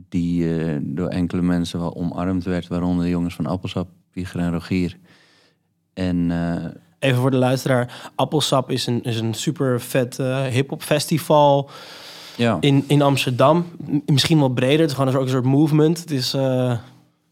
[0.09, 4.53] Die eh, door enkele mensen wel omarmd werd, waaronder de jongens van Appelsap, Wieger en
[4.53, 4.97] Rogier.
[5.95, 6.65] En eh,
[6.99, 8.11] Even voor de luisteraar.
[8.15, 11.71] Appelsap is een, is een super vet eh hip-hop festival
[12.37, 13.67] ja, in, in Amsterdam.
[14.07, 14.81] Misschien wel breder.
[14.81, 15.99] Het is gewoon ook een soort movement.
[15.99, 16.31] Het is.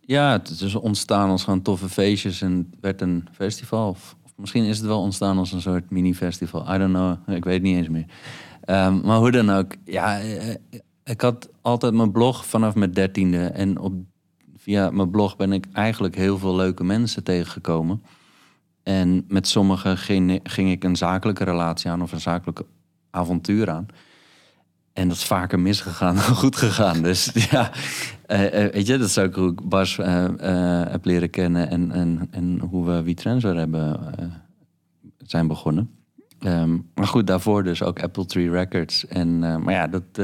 [0.01, 3.89] ja, het is ontstaan als gewoon toffe feestjes en het werd een festival.
[3.89, 6.75] Of, of misschien is het wel ontstaan als een soort mini-festival.
[6.75, 8.07] I don't know, ik weet het niet eens meer.
[8.69, 10.21] Ehm, maar hoe dan ook, ja,
[11.09, 13.45] ik had altijd mijn blog vanaf mijn dertiende.
[13.47, 13.93] En op,
[14.57, 18.03] via mijn blog ben ik eigenlijk heel veel leuke mensen tegengekomen.
[18.83, 22.67] En met sommigen ging, ik een zakelijke relatie aan of een zakelijke
[23.11, 23.87] avontuur aan.
[24.93, 27.03] En dat is vaker misgegaan dan goed gegaan.
[27.03, 27.71] Dus ja,
[28.27, 30.25] eh, eh, weet je, dat is ook hoe ik Bas eh,
[30.89, 34.01] heb leren kennen en, en, en hoe we WeTransfer hebben
[35.19, 35.91] zijn begonnen.
[36.39, 39.07] Ehm, maar goed, daarvoor dus ook Apple Tree Records.
[39.07, 40.21] En, maar ja, dat,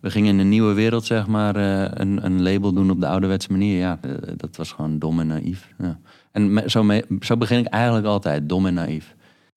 [0.00, 3.06] we gingen in een nieuwe wereld, zeg maar, eh, een, een label doen op de
[3.08, 3.78] ouderwetse manier.
[3.78, 5.68] Ja, eh, dat was gewoon dom en naïef.
[5.78, 5.98] Ja.
[6.32, 6.86] En me- zo,
[7.20, 9.16] zo begin ik eigenlijk altijd, dom en naïef.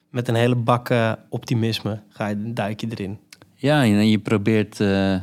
[0.09, 3.17] met een hele bak eh, optimisme ga je, duik je erin.
[3.55, 5.15] Ja, en je probeert, eh,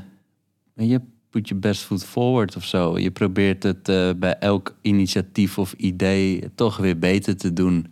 [0.74, 1.00] je
[1.31, 2.98] put je best foot forward of zo.
[2.98, 3.83] Je probeert het
[4.18, 7.87] bij elk initiatief of idee toch weer beter te doen.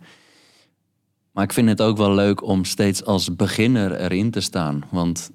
[1.31, 4.83] Maar ik vind het ook wel leuk om steeds als beginner erin te staan.
[4.91, 5.31] Want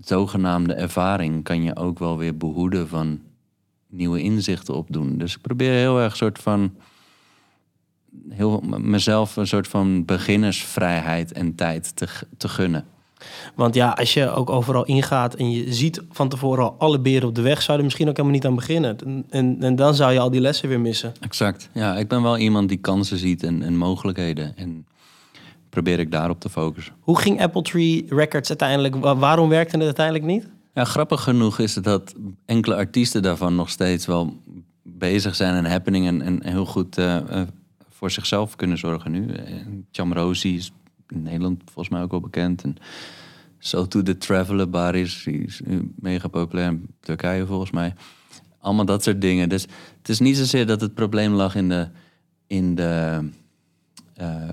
[0.00, 3.20] zogenaamde ervaring kan je ook wel weer behoeden van
[3.88, 5.18] nieuwe inzichten opdoen.
[5.18, 6.74] Dus ik probeer heel erg soort van
[8.28, 12.84] heel, mezelf een soort van beginnersvrijheid en tijd te, te gunnen.
[13.54, 17.28] Want ja, als je ook overal ingaat en je ziet van tevoren al alle beren
[17.28, 18.98] op de weg, zou je er misschien ook helemaal niet aan beginnen.
[18.98, 21.12] En, en, en dan zou je al die lessen weer missen.
[21.20, 21.68] Exact.
[21.72, 24.56] Ja, ik ben wel iemand die kansen ziet en, en mogelijkheden.
[24.56, 24.86] En
[25.74, 26.94] probeer ik daarop te focussen.
[27.00, 28.94] Hoe ging Apple Tree Records uiteindelijk?
[28.96, 30.48] wa- Waarom werkte het uiteindelijk niet?
[30.74, 32.14] Ja, grappig genoeg is het dat
[32.46, 34.42] enkele artiesten daarvan nog steeds wel
[34.82, 37.46] bezig zijn en happening en, en heel goed eh, eh,
[37.88, 39.26] voor zichzelf kunnen zorgen nu.
[39.32, 39.54] Eh,
[39.90, 40.72] Chamrosi is
[41.08, 42.62] in Nederland volgens mij ook wel bekend.
[42.62, 42.76] En
[43.58, 45.60] So to the Traveler bar is, is
[45.96, 47.94] mega populair in Turkije volgens mij.
[48.58, 49.48] Allemaal dat soort dingen.
[49.48, 49.62] Dus
[49.98, 51.88] het is niet zozeer dat het probleem lag in de,
[52.46, 53.18] in de
[54.20, 54.48] uh,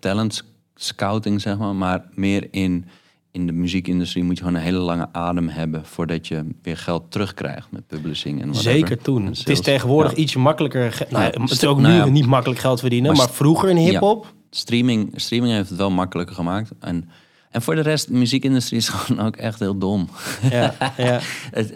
[0.00, 0.44] talent
[0.74, 1.74] scouting, zeg maar.
[1.74, 2.84] Maar meer in,
[3.30, 5.86] in de muziekindustrie moet je gewoon een hele lange adem hebben...
[5.86, 8.72] voordat je weer geld terugkrijgt met publishing en whatever.
[8.78, 9.22] Zeker toen.
[9.26, 10.18] En Het is tegenwoordig Ja.
[10.18, 10.92] ietsje makkelijker.
[10.92, 13.10] ge- Nou, Ja, het is ook nou nu niet makkelijk geld verdienen.
[13.10, 14.32] Maar Maar, vroeger in hip-hop.
[14.50, 16.70] Streaming, streaming heeft het wel makkelijker gemaakt.
[16.80, 17.08] En,
[17.50, 20.08] en voor de rest, de muziekindustrie is gewoon ook echt heel dom.
[20.50, 21.20] Ja, ja.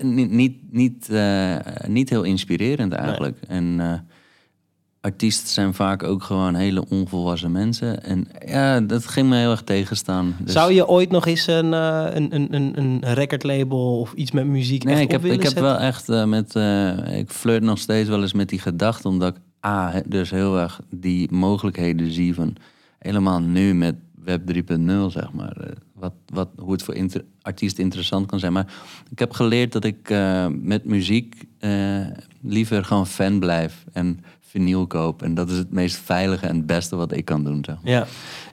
[0.03, 1.57] Niet, niet, niet, eh,
[1.87, 3.39] niet heel inspirerend eigenlijk.
[3.49, 3.93] En eh,
[5.05, 8.05] artiesten zijn vaak ook gewoon hele onvolwassen mensen.
[8.05, 10.37] En ja, dat ging me heel erg tegenstaan.
[10.39, 14.31] Dus, Zou je ooit nog eens een, eh, een, een, een, een recordlabel of iets
[14.31, 16.57] met muziek Nee, ik heb, ik heb wel echt eh, met...
[16.57, 19.09] eh, ik flirt nog steeds wel eens met die gedachte.
[19.09, 22.57] Omdat ik A, dus heel erg die mogelijkheden zie van...
[22.99, 23.95] Helemaal nu met
[24.25, 24.57] Web 3.0,
[25.09, 25.57] zeg maar.
[25.95, 28.53] wat, wat, hoe het voor inter, artiest interessant kan zijn.
[28.53, 28.67] Maar
[29.11, 30.15] ik heb geleerd dat ik
[30.51, 31.45] met muziek
[32.43, 33.85] liever gewoon fan blijf.
[33.93, 34.21] En
[34.55, 35.23] vinyl koop.
[35.23, 37.65] En dat is het meest veilige en het beste wat ik kan doen.
[37.67, 37.79] Maar.
[37.83, 38.07] Ja,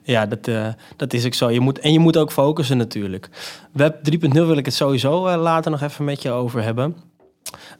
[0.04, 1.49] ja dat, eh, dat is ook zo.
[1.49, 3.30] Je moet, en je moet ook focussen natuurlijk.
[3.72, 6.95] Web 3.0 wil ik het sowieso eh, later nog even met je over hebben.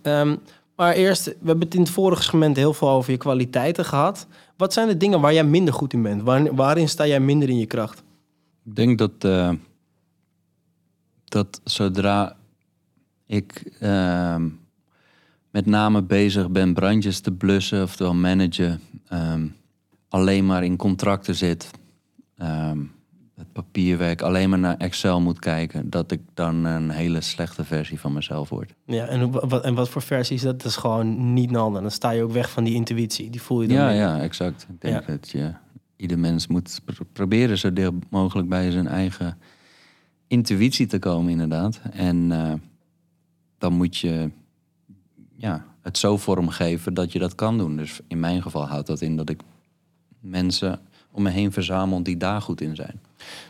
[0.01, 0.36] Ehm,
[0.76, 4.28] maar eerst, we hebben het in het vorige segment heel veel over je kwaliteiten gehad.
[4.57, 6.22] Wat zijn de dingen waar jij minder goed in bent?
[6.22, 8.03] Waar, waarin sta jij minder in je kracht?
[8.65, 9.51] Ik denk dat, eh,
[11.26, 12.36] dat zodra
[13.26, 14.47] ik ehm,
[15.52, 19.47] met name bezig ben brandjes te blussen, oftewel managen, ehm,
[20.10, 21.70] alleen maar in contracten zit,
[22.38, 22.78] ehm,
[23.36, 27.99] het papierwerk, alleen maar naar Excel moet kijken, dat ik dan een hele slechte versie
[27.99, 28.74] van mezelf word.
[28.86, 30.58] Ja, en, wat, en wat voor versie is dat?
[30.62, 31.82] Dat is gewoon niet normaal.
[31.82, 33.30] Dan sta je ook weg van die intuïtie.
[33.30, 34.68] Die voel je dan Ja, ja, exact.
[34.70, 35.14] Ik denk Ja.
[35.14, 35.54] dat je,
[35.95, 39.38] ieder mens moet pr- proberen zo dicht mogelijk bij zijn eigen
[40.28, 41.82] intuïtie te komen, inderdaad.
[41.91, 42.54] En eh,
[43.58, 44.30] dan moet je
[45.42, 47.78] ja, het zo vormgeven dat je dat kan doen.
[47.78, 49.42] Dus in mijn geval houdt dat in dat ik
[50.20, 50.80] mensen
[51.12, 53.00] om me heen verzamel die daar goed in zijn.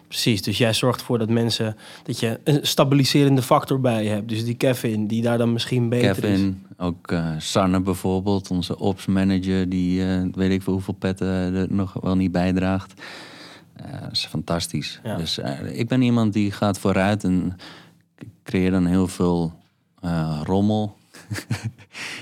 [0.07, 1.75] Precies, dus jij zorgt ervoor dat mensen...
[2.03, 4.29] dat je een stabiliserende factor bij je hebt.
[4.29, 6.15] Dus die Kevin, die daar dan misschien beter is.
[6.15, 11.27] Kevin, ook eh Sanne bijvoorbeeld, onze ops manager, die eh, weet ik veel hoeveel petten
[11.27, 13.01] er nog wel niet bijdraagt.
[13.73, 14.99] Eh, dat is fantastisch.
[15.03, 15.15] Ja.
[15.15, 15.39] Dus
[15.71, 17.55] ik ben iemand die gaat vooruit en
[18.43, 19.53] creëer dan heel veel
[20.43, 20.99] rommel.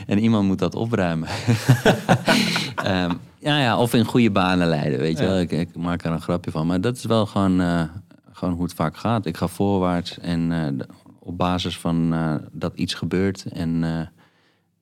[0.07, 1.27] En iemand moet dat opruimen.
[2.75, 5.29] Ehm, ja, ja, of in goede banen leiden, weet je Ja.
[5.29, 5.39] wel.
[5.39, 6.67] Ik, ik maak er een grapje van.
[6.67, 7.83] Maar dat is wel gewoon, eh,
[8.31, 9.25] gewoon hoe het vaak gaat.
[9.25, 10.85] Ik ga voorwaarts en eh,
[11.19, 13.45] op basis van eh, dat iets gebeurt.
[13.45, 13.83] En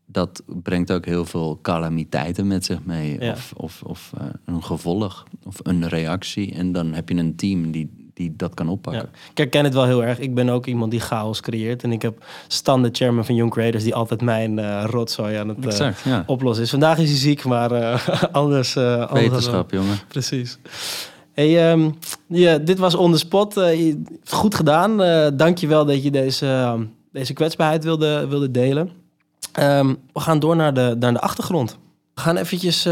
[0.05, 3.19] dat brengt ook heel veel calamiteiten met zich mee.
[3.19, 3.31] Ja.
[3.31, 4.11] Of, of, of
[4.45, 6.53] een gevolg, of een reactie.
[6.53, 8.71] En dan heb je een team die, die dat kan Ja.
[8.71, 9.09] oppakken.
[9.31, 10.19] Ik herken het wel heel erg.
[10.19, 11.83] Ik ben ook iemand die chaos creëert.
[11.83, 13.83] En ik heb Stan, de chairman van Young Creators...
[13.83, 16.23] die altijd mijn eh rotzooi aan het eh, Exact, ja.
[16.25, 16.69] oplossen is.
[16.69, 18.77] Vandaag is hij ziek, maar eh, anders...
[18.77, 19.97] anders Wetenschap, jongen.
[20.07, 20.57] Precies.
[21.33, 21.89] Hey, ehm,
[22.27, 23.61] ja, dit was On The Spot.
[24.23, 24.97] Goed gedaan.
[25.37, 26.73] Dank je wel dat je deze, eh,
[27.11, 28.91] deze kwetsbaarheid wilde, wilde delen.
[29.51, 31.77] Ehm, we gaan door naar de, naar de achtergrond.
[32.13, 32.85] We gaan eventjes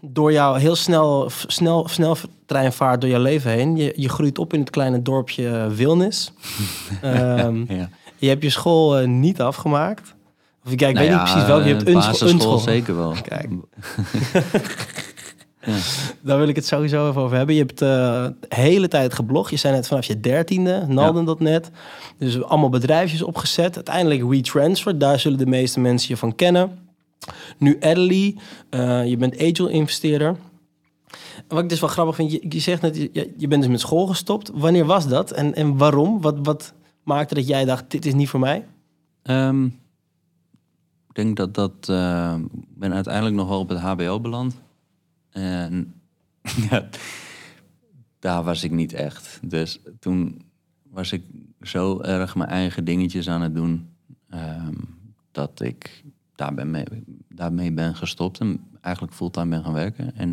[0.00, 3.76] door jou heel snel, snel, snel treinvaart door jouw leven heen.
[3.76, 6.32] Je, je groeit op in het kleine dorpje eh, Wilnis.
[7.02, 7.88] Ehm, Ja.
[8.16, 10.14] je hebt je school eh, niet afgemaakt.
[10.64, 11.68] Of ik, ja, ik Nou weet ja, niet precies welke.
[11.68, 12.58] Je hebt een, basisschool een school.
[12.58, 13.14] zeker wel.
[13.22, 13.48] Kijk.
[15.66, 15.76] Ja.
[16.20, 17.54] Daar wil ik het sowieso even over hebben.
[17.54, 19.50] Je hebt eh, de hele tijd geblogd.
[19.50, 21.70] Je zei net vanaf je dertiende, Nalden dat net.
[22.18, 23.74] Dus allemaal bedrijfjes opgezet.
[23.74, 26.78] Uiteindelijk WeTransfer, daar zullen de meeste mensen je van kennen.
[27.58, 28.36] Nu Adderley,
[28.70, 30.36] eh, je bent angel-investeerder.
[31.48, 32.96] Wat ik dus wel grappig vind, je, zegt net,
[33.36, 34.50] je, bent dus met school gestopt.
[34.54, 36.20] Wanneer was dat en, en waarom?
[36.20, 38.66] Wat, wat maakte dat jij dacht, dit is niet voor mij?
[39.22, 39.64] Ehm,
[41.08, 41.88] ik denk dat dat...
[41.88, 44.54] eh, Ik ben uiteindelijk nog wel op het hbo beland.
[45.30, 45.94] En
[48.18, 49.38] daar was ik niet echt.
[49.42, 50.42] Dus toen
[50.90, 51.22] was ik
[51.62, 53.88] zo erg mijn eigen dingetjes aan het doen...
[54.30, 54.74] ehm,
[55.32, 56.04] dat ik
[56.48, 56.84] ben mee,
[57.28, 60.16] daarmee ben gestopt en eigenlijk fulltime ben gaan werken.
[60.16, 60.28] En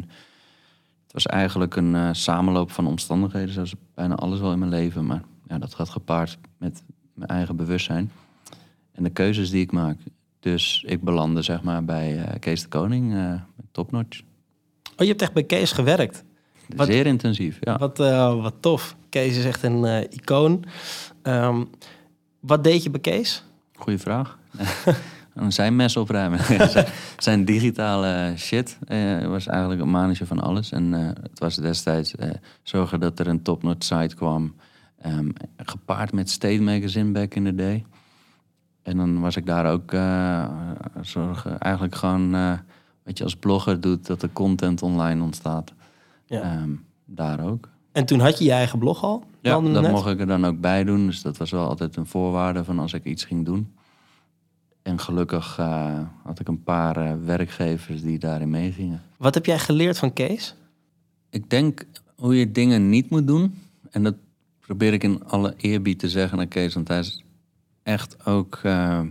[1.03, 5.05] het was eigenlijk een eh, samenloop van omstandigheden, zoals bijna alles wel in mijn leven.
[5.05, 6.84] Maar ja, dat gaat gepaard met
[7.14, 8.12] mijn eigen bewustzijn
[8.91, 9.97] en de keuzes die ik maak.
[10.39, 13.14] Dus ik belandde zeg maar bij eh, Kees de Koning,
[13.55, 14.20] met Topnotch.
[14.91, 16.24] Oh, je hebt echt bij Kees gewerkt.
[16.76, 17.78] Wat- Zeer intensief, ja.
[17.78, 17.97] Wat,
[18.41, 18.95] wat tof.
[19.10, 20.64] Kees is echt een icoon.
[21.22, 21.64] Ehm,
[22.39, 23.43] wat deed je bij Kees?
[23.74, 24.39] Goeie vraag.
[25.47, 26.39] zijn mes opruimen.
[27.17, 30.71] zijn digitale shit uh, was eigenlijk een manager van alles.
[30.71, 32.29] En uh, het was destijds uh,
[32.63, 34.55] zorgen dat er een topnotch site kwam.
[35.05, 37.85] Um, gepaard met State Magazine back in the day.
[38.83, 39.91] En dan was ik daar ook
[41.01, 42.31] zorgen, eigenlijk gewoon,
[43.03, 45.73] wat je als blogger doet, dat de content online ontstaat.
[46.25, 46.61] Ja.
[46.61, 47.69] Um, daar ook.
[47.91, 49.23] En toen had je je eigen blog al?
[49.41, 51.05] Ja, dat mocht ik er dan ook bij doen.
[51.05, 53.73] Dus dat was wel altijd een voorwaarde van als ik iets ging doen.
[54.88, 59.01] En gelukkig uh, had ik een paar uh, werkgevers die daarin meegingen.
[59.17, 60.55] Wat heb jij geleerd van Kees?
[61.29, 61.85] Ik denk
[62.15, 63.61] hoe je dingen niet moet doen.
[63.91, 64.15] En dat
[64.59, 66.73] probeer ik in alle eerbied te zeggen naar Kees.
[66.73, 67.23] Want hij is
[67.83, 68.59] echt ook...
[68.63, 69.01] Uh,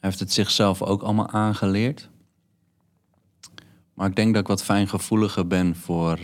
[0.00, 2.08] heeft het zichzelf ook allemaal aangeleerd.
[3.94, 6.18] Maar ik denk dat ik wat fijngevoeliger ben voor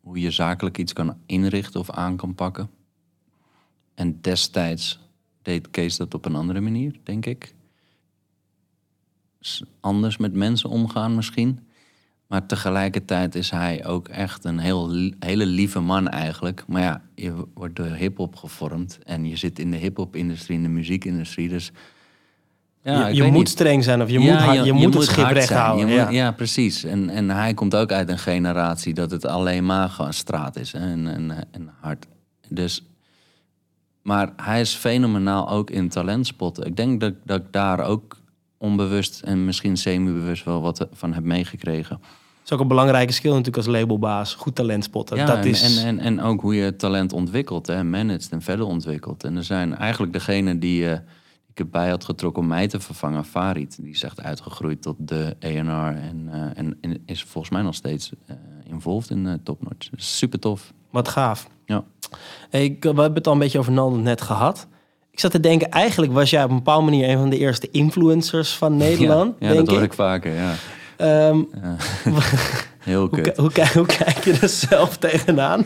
[0.00, 2.70] hoe je zakelijk iets kan inrichten of aan kan pakken.
[3.94, 5.00] En destijds
[5.42, 7.56] deed Kees dat op een andere manier, denk ik.
[9.80, 11.68] Anders met mensen omgaan misschien.
[12.28, 16.64] Maar tegelijkertijd is hij ook echt een heel, hele lieve man eigenlijk.
[16.66, 18.98] Maar ja, je wordt door hip-hop gevormd.
[19.04, 21.48] En je zit in de hip-hop-industrie, in de muziekindustrie.
[21.48, 21.72] Dus
[22.82, 25.52] ja, je, moet streng zijn of je moet, hard, je, je, moet het schip recht
[25.52, 25.88] houden.
[25.88, 26.08] ja.
[26.08, 26.32] ja.
[26.32, 26.84] precies.
[26.84, 30.74] En, en hij komt ook uit een generatie dat het alleen maar gewoon straat is
[30.74, 32.06] en, en, en hard.
[32.48, 32.84] Dus,
[34.02, 36.66] maar hij is fenomenaal ook in talentspotten.
[36.66, 38.16] Ik denk dat, dat ik daar ook
[38.58, 41.98] onbewust en misschien semi-bewust wel wat van heb meegekregen.
[42.00, 44.34] Dat is ook een belangrijke skill natuurlijk als labelbaas.
[44.34, 45.16] Goed talent spotten.
[45.16, 45.76] Ja, dat en, is...
[45.76, 49.24] en, en, en ook hoe je talent ontwikkelt, hè, managed en verder ontwikkelt.
[49.24, 50.84] En er zijn eigenlijk degenen die...
[50.84, 50.92] Uh,
[51.58, 53.76] ik erbij had getrokken om mij te vervangen, Farid.
[53.82, 57.74] Die is echt uitgegroeid tot de ENR en, uh, en, en, is volgens mij nog
[57.74, 59.88] steeds uh, involved in uh, Topnotch.
[59.96, 60.72] super tof.
[60.90, 61.48] Wat gaaf.
[61.64, 61.84] Ja.
[62.50, 64.66] Ik, we hebben het al een beetje over Naldo net gehad.
[65.18, 67.68] Ik zat te denken, eigenlijk was jij op een bepaalde manier een van de eerste
[67.70, 69.36] influencers van Nederland.
[69.38, 70.54] Ja, ja dat hoor ik vaker, ja.
[71.28, 71.76] Um, ja.
[72.78, 73.36] Heel kut.
[73.36, 75.60] Hoe, hoe, hoe, kijk je er zelf tegenaan?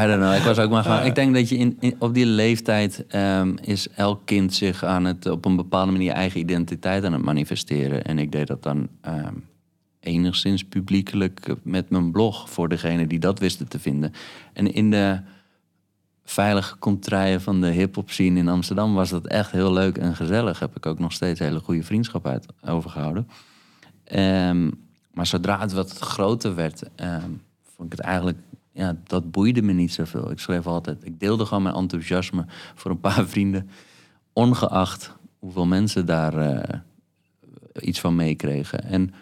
[0.00, 0.34] I don't know.
[0.34, 1.04] Ik was ook maar gewoon.
[1.04, 5.04] ik denk dat je in, in op die leeftijd um, is elk kind zich aan
[5.04, 8.04] het op een bepaalde manier eigen identiteit aan het manifesteren.
[8.04, 9.44] En ik deed dat dan um,
[10.00, 14.12] enigszins publiekelijk met mijn blog voor degene die dat wisten te vinden.
[14.52, 15.20] En in de
[16.24, 20.58] veilige contraien van de hip-hop scene in Amsterdam was dat echt heel leuk en gezellig.
[20.58, 23.28] Heb ik ook nog steeds hele goede vriendschap uit overgehouden.
[24.14, 24.80] Um,
[25.12, 26.82] maar zodra het wat groter werd,
[27.76, 28.38] vond ik het eigenlijk
[28.72, 30.30] ja, dat boeide me niet zoveel.
[30.30, 33.68] Ik schreef altijd, ik deelde gewoon mijn enthousiasme voor een paar vrienden,
[34.32, 36.80] ongeacht hoeveel mensen daar uh,
[37.80, 38.84] iets van meekregen.
[38.84, 39.14] En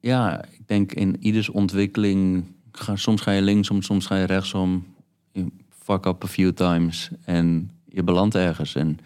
[0.00, 4.86] ja, ik denk in ieders ontwikkeling, ga, soms ga je linksom, soms ga je rechtsom.
[5.32, 8.74] Je fuck up a few times en je belandt ergens.
[8.74, 8.98] En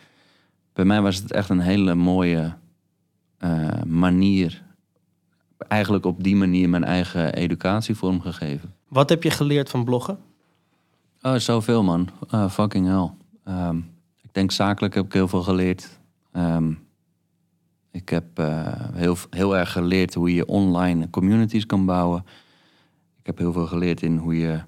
[0.72, 2.54] bij mij was het echt een hele mooie
[3.38, 4.62] uh, manier
[5.68, 8.74] eigenlijk op die manier mijn eigen educatie vormgegeven.
[8.88, 10.18] Wat heb je geleerd van bloggen?
[11.22, 12.08] Oh, zoveel man.
[12.34, 13.10] Uh, fucking hell.
[13.54, 16.00] Um, ik denk zakelijk heb ik heel veel geleerd.
[16.32, 16.78] Um,
[17.90, 22.24] ik heb uh, heel, heel erg geleerd hoe je online communities kan bouwen.
[23.18, 24.60] Ik heb heel veel geleerd in hoe je,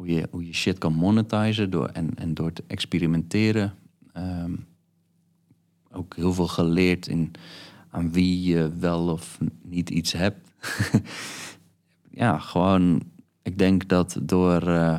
[0.00, 3.74] hoe je, hoe je shit kan monetizen door, en, en door te experimenteren.
[4.16, 4.66] Um,
[5.92, 7.30] ook heel veel geleerd in
[7.90, 10.48] aan wie je wel of niet iets hebt.
[12.22, 13.02] ja, gewoon,
[13.42, 14.98] ik denk dat door, uh,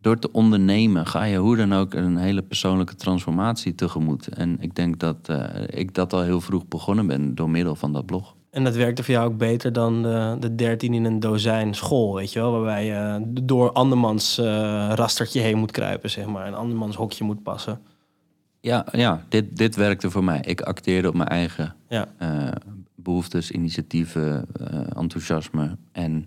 [0.00, 4.28] door te ondernemen ga je hoe dan ook een hele persoonlijke transformatie tegemoet.
[4.28, 7.92] En ik denk dat uh, ik dat al heel vroeg begonnen ben door middel van
[7.92, 8.35] dat blog.
[8.56, 12.14] En dat werkte voor jou ook beter dan de, de 13 in een dozijn school,
[12.14, 12.50] weet je wel?
[12.52, 14.44] Waarbij je door andermans uh,
[14.94, 16.46] rastertje heen moet kruipen, zeg maar.
[16.46, 17.80] En andermans hokje moet passen.
[18.60, 20.40] Ja, ja dit, dit werkte voor mij.
[20.40, 22.08] Ik acteerde op mijn eigen ja.
[22.22, 22.48] uh,
[22.94, 25.76] behoeftes, initiatieven, uh, enthousiasme.
[25.92, 26.26] En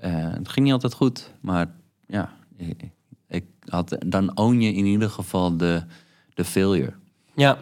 [0.00, 1.66] het ging niet altijd goed, maar
[2.06, 2.90] ja, ik,
[3.28, 5.82] ik, had, dan own je in ieder geval de,
[6.34, 6.92] de failure.
[7.34, 7.58] Ja,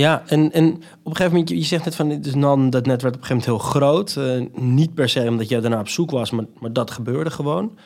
[0.00, 3.02] ja en, en op een gegeven moment, je zegt net van, dus dan dat net
[3.02, 4.18] werd op een gegeven moment heel groot.
[4.54, 7.78] niet per se omdat jij daarna op zoek was, maar, maar dat gebeurde gewoon.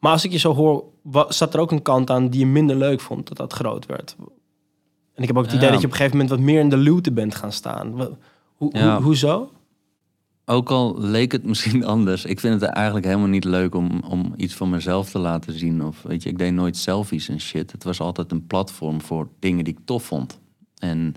[0.00, 0.84] Maar als ik je zo hoor,
[1.28, 4.16] zat er ook een kant aan die je minder leuk vond dat dat groot werd.
[5.14, 6.68] En ik heb ook het idee dat je op een gegeven moment wat meer in
[6.68, 8.16] de luwte bent gaan staan.
[8.54, 8.94] Hoe, ja.
[8.94, 9.50] hoe, hoezo?
[10.44, 12.24] Ook al leek het misschien anders.
[12.24, 15.84] Ik vind het eigenlijk helemaal niet leuk om, om iets van mezelf te laten zien.
[15.84, 17.72] Of weet je, ik deed nooit selfies en shit.
[17.72, 20.40] Het was altijd een platform voor dingen die ik tof vond.
[20.78, 21.14] En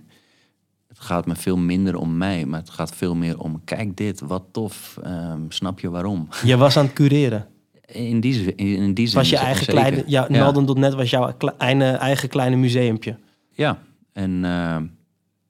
[1.04, 4.44] gaat me veel minder om mij, maar het gaat veel meer om: kijk dit, wat
[4.52, 5.00] tof.
[5.06, 6.28] Um, snap je waarom?
[6.44, 7.48] Je was aan het cureren.
[7.86, 9.18] In die, in die zin.
[9.18, 10.04] Was je eigen kleine.
[10.08, 10.52] Ja, ja.
[10.52, 13.18] net was jouw eigen, eigen kleine museumpje.
[13.52, 13.80] Ja,
[14.14, 14.78] en uh,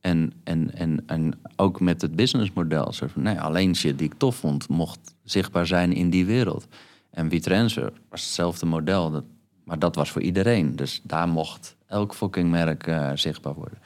[0.03, 2.91] En, en, en, en ook met het businessmodel.
[2.91, 6.67] Soort van, nee, alleen shit die ik tof vond, mocht zichtbaar zijn in die wereld.
[7.11, 9.11] En WeTransfer was hetzelfde model.
[9.11, 9.23] Dat,
[9.63, 10.75] maar dat was voor iedereen.
[10.75, 13.77] Dus daar mocht elk fucking merk uh, zichtbaar worden.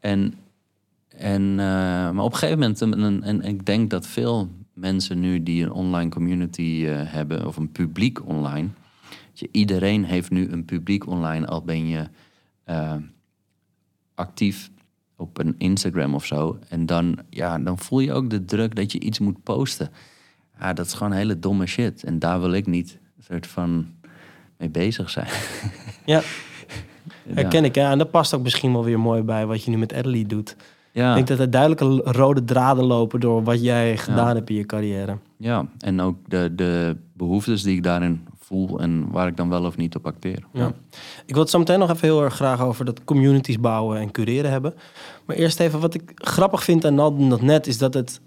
[0.00, 0.34] En,
[1.22, 1.56] en, uh,
[2.10, 5.72] maar op een gegeven moment, en, en, ik denk dat veel mensen nu die een
[5.72, 8.68] online community uh, hebben, of een publiek online.
[9.32, 12.08] Je, iedereen heeft nu een publiek online, al ben je
[14.14, 14.70] actief
[15.16, 16.58] op een Instagram of zo.
[16.68, 19.90] En dan, ja, dan voel je ook de druk dat je iets moet posten.
[20.58, 22.04] Ja, dat is gewoon hele domme shit.
[22.04, 23.86] En daar wil ik niet een soort van
[24.58, 25.28] mee bezig zijn.
[26.04, 26.22] Ja,
[27.34, 27.74] herken ik.
[27.74, 27.90] Ja.
[27.90, 30.56] En dat past ook misschien wel weer mooi bij wat je nu met Adelie doet.
[30.92, 31.08] Ja.
[31.08, 34.66] Ik denk dat er duidelijke rode draden lopen door wat jij gedaan hebt in je
[34.66, 35.18] carrière.
[35.36, 39.64] Ja, en ook de, de behoeftes die ik daarin voel en waar ik dan wel
[39.64, 40.44] of niet op acteer.
[40.52, 40.72] Ja.
[41.26, 44.10] Ik wil het zo meteen nog even heel erg graag over dat communities bouwen en
[44.10, 44.74] cureren hebben.
[45.26, 48.20] Maar eerst even wat ik grappig vind aan Nalden.net is dat het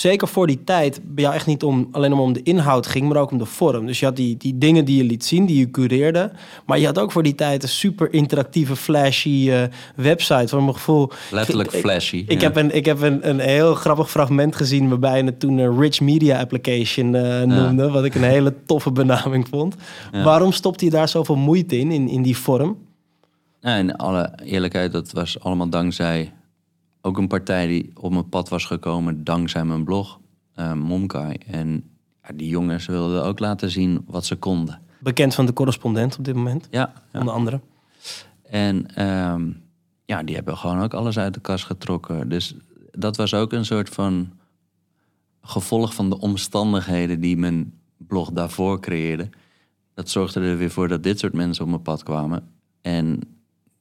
[0.00, 3.16] zeker voor die tijd bij jou echt niet om, alleen om, de inhoud ging, maar
[3.16, 3.86] ook om de vorm.
[3.86, 6.30] Dus je had die, die dingen die je liet zien, die je cureerde.
[6.66, 9.62] Maar je had ook voor die tijd een super interactieve, flashy uh,
[9.96, 10.48] website.
[10.48, 11.10] Van mijn gevoel.
[11.30, 12.24] Letterlijk flashy.
[12.28, 15.58] Ik, heb, een, ik heb een, een heel grappig fragment gezien waarbij je het toen
[15.58, 17.90] een Rich Media Application uh, noemde.
[17.90, 19.74] Wat ik een hele toffe benaming vond.
[20.12, 22.76] Waarom stopte je daar zoveel moeite in, in, in die vorm?
[23.60, 26.32] In alle eerlijkheid, dat was allemaal dankzij
[27.00, 30.20] ook een partij die op mijn pad was gekomen dankzij mijn blog,
[30.56, 31.36] uh, Momkai.
[31.46, 31.84] En
[32.22, 34.80] ja, die jongens wilden ook laten zien wat ze konden.
[35.00, 37.60] Bekend van de correspondent op dit moment, ja, onder andere.
[38.42, 39.50] En ehm,
[40.04, 42.28] ja, die hebben gewoon ook alles uit de kast getrokken.
[42.28, 42.54] Dus
[42.90, 44.32] dat was ook een soort van
[45.42, 49.28] gevolg van de omstandigheden die mijn blog daarvoor creëerde.
[49.94, 52.48] Dat zorgde er weer voor dat dit soort mensen op mijn pad kwamen.
[52.80, 53.20] En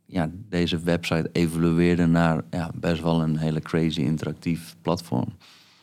[0.08, 5.36] ja, deze website evolueerde naar ja, best wel een hele crazy interactief platform.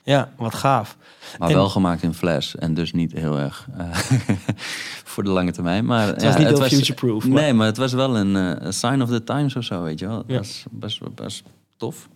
[0.02, 0.96] Ja, wat gaaf.
[1.38, 3.94] Maar wel gemaakt in Flash en dus niet heel erg uh,
[5.12, 5.84] voor de lange termijn.
[5.84, 7.26] Maar, het was ja, niet heel future-proof.
[7.26, 10.06] Nee, maar het was wel een uh, sign of the times of zo, weet je
[10.06, 10.16] wel.
[10.16, 10.36] Het ja.
[10.36, 11.42] was best, best
[11.76, 12.08] tof.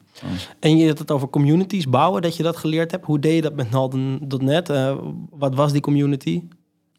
[0.61, 3.05] En je had het over communities bouwen, dat je dat geleerd hebt.
[3.05, 4.71] Hoe deed je dat met Nalden.net?
[4.71, 4.97] Uh,
[5.31, 6.43] wat was die community?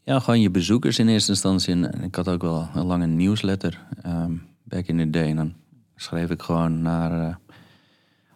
[0.03, 1.73] Ja, gewoon je bezoekers in eerste instantie.
[1.73, 3.79] En ik had ook wel een lange nieuwsletter.
[4.05, 5.29] Um, back in the day.
[5.29, 5.53] En dan
[5.95, 7.11] schreef ik gewoon naar.
[7.11, 7.35] Uh,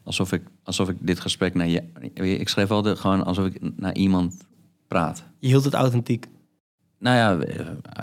[0.04, 1.84] alsof, ik, alsof ik dit gesprek naar je.
[2.14, 4.48] Ik schreef altijd gewoon alsof ik naar iemand
[4.88, 5.24] praat.
[5.40, 6.28] Je hield het authentiek.
[7.00, 7.48] Nou ja,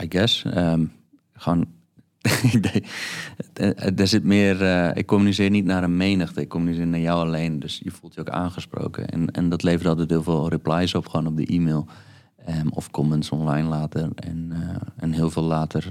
[0.02, 0.44] I guess.
[0.44, 0.92] Um,
[1.32, 1.66] gewoon.
[3.96, 4.62] er zit meer.
[4.62, 6.40] Uh, ik communiceer niet naar een menigte.
[6.40, 7.58] Ik communiceer naar jou alleen.
[7.58, 9.08] Dus je voelt je ook aangesproken.
[9.08, 11.86] En, en dat levert altijd heel veel replies op, gewoon op de e-mail.
[12.48, 14.08] Um, of comments online later.
[14.14, 15.90] En, uh, en heel veel later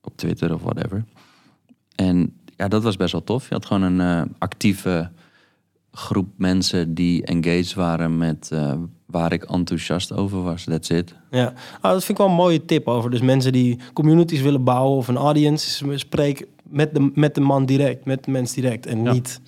[0.00, 1.04] op Twitter of whatever.
[1.94, 3.48] En ja, dat was best wel tof.
[3.48, 5.10] Je had gewoon een uh, actieve
[5.92, 8.72] groep mensen die engaged waren met uh,
[9.06, 10.64] waar ik enthousiast over was.
[10.64, 11.14] That's it.
[11.30, 13.10] Ja, ah, dat vind ik wel een mooie tip over.
[13.10, 17.66] Dus mensen die communities willen bouwen of een audience, spreek met de, met de man
[17.66, 18.86] direct, met de mens direct.
[18.86, 19.40] En niet.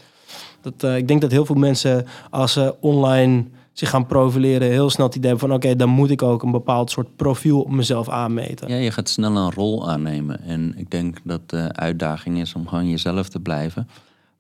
[0.61, 3.44] Dat, uh, ik denk dat heel veel mensen als ze online
[3.78, 6.90] zich gaan profileren, heel snel het idee van oké, dan moet ik ook een bepaald
[6.90, 8.68] soort profiel op mezelf aanmeten.
[8.68, 10.40] Ja, je gaat snel een rol aannemen.
[10.42, 13.88] En ik denk dat de uitdaging is om gewoon jezelf te blijven.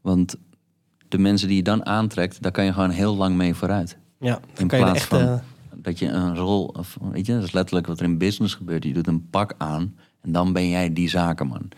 [0.00, 0.36] Want
[1.08, 3.98] de mensen die je dan aantrekt, daar kan je gewoon heel lang mee vooruit.
[4.18, 5.34] Ja, in plaats echt, van uh...
[5.74, 8.84] dat je een rol, of, weet je, dat is letterlijk wat er in business gebeurt.
[8.84, 11.68] Je doet een pak aan en dan ben jij die zakenman.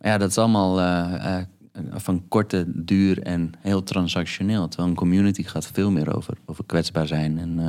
[0.00, 1.36] Maar ja, dat is allemaal uh, uh,
[1.90, 4.68] van korte duur en heel transactioneel.
[4.68, 7.68] Terwijl een community gaat veel meer over, over kwetsbaar zijn en uh,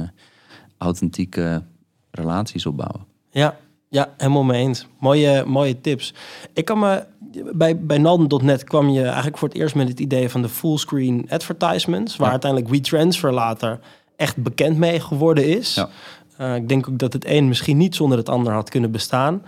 [0.78, 1.64] authentieke
[2.12, 3.06] relaties opbouwen.
[3.30, 3.58] Ja,
[3.90, 4.88] ja, helemaal mee eens.
[5.00, 6.14] Mooie, mooie tips.
[6.54, 7.06] Ik kan me
[7.54, 11.26] bij, bij Nalden.net kwam je eigenlijk voor het eerst met het idee van de fullscreen
[11.30, 13.80] advertisements, waar uiteindelijk WeTransfer later
[14.16, 15.76] echt bekend mee geworden is.
[15.76, 15.90] Ja.
[16.42, 19.42] Uh, ik denk ook dat het een misschien niet zonder het ander had kunnen bestaan.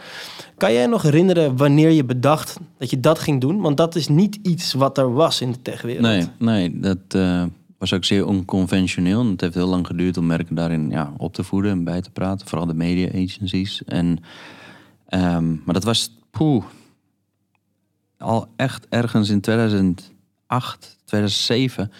[0.57, 3.61] Kan jij nog herinneren wanneer je bedacht dat je dat ging doen?
[3.61, 6.01] Want dat is niet iets wat er was in de techwereld.
[6.01, 7.43] Nee, nee dat uh,
[7.77, 9.25] was ook zeer onconventioneel.
[9.25, 12.11] Het heeft heel lang geduurd om merken daarin ja, op te voeden en bij te
[12.11, 12.47] praten.
[12.47, 13.83] Vooral de media agencies.
[13.85, 14.19] En,
[15.09, 16.63] um, maar dat was poeh,
[18.17, 21.91] al echt ergens in 2008, 2007.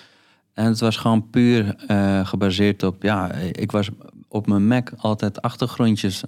[0.53, 3.89] En het was gewoon puur uh, gebaseerd op, ja, ik was
[4.31, 6.23] op mijn Mac altijd achtergrondjes,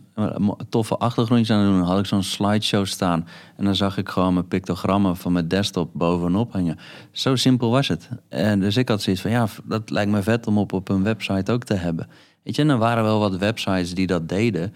[0.69, 1.81] toffe achtergrondjes aan doen.
[1.81, 3.27] had ik zo'n slideshow staan.
[3.57, 6.77] En dan zag ik gewoon mijn pictogrammen van mijn desktop bovenop hangen.
[7.11, 8.09] Zo simpel was het.
[8.29, 11.03] En dus ik had zoiets van, ja, dat lijkt me vet om op, op een
[11.03, 12.07] website ook te hebben.
[12.43, 14.73] Weet je, en er waren wel wat websites die dat deden,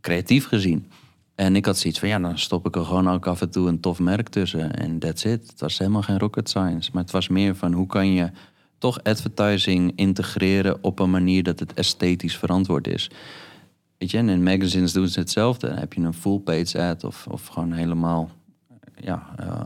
[0.00, 0.90] creatief gezien.
[1.34, 3.68] En ik had zoiets van, ja, dan stop ik er gewoon ook af en toe
[3.68, 4.74] een tof merk tussen.
[4.74, 5.46] En that's it.
[5.50, 6.90] Het was helemaal geen rocket science.
[6.92, 8.30] Maar het was meer van, hoe kan je
[8.78, 13.10] toch advertising integreren op een manier dat het esthetisch verantwoord is.
[13.98, 15.70] Weet je, en in magazines doen ze hetzelfde.
[15.70, 18.30] Heb je een full page ad of, of gewoon helemaal,
[19.00, 19.60] ja, uh,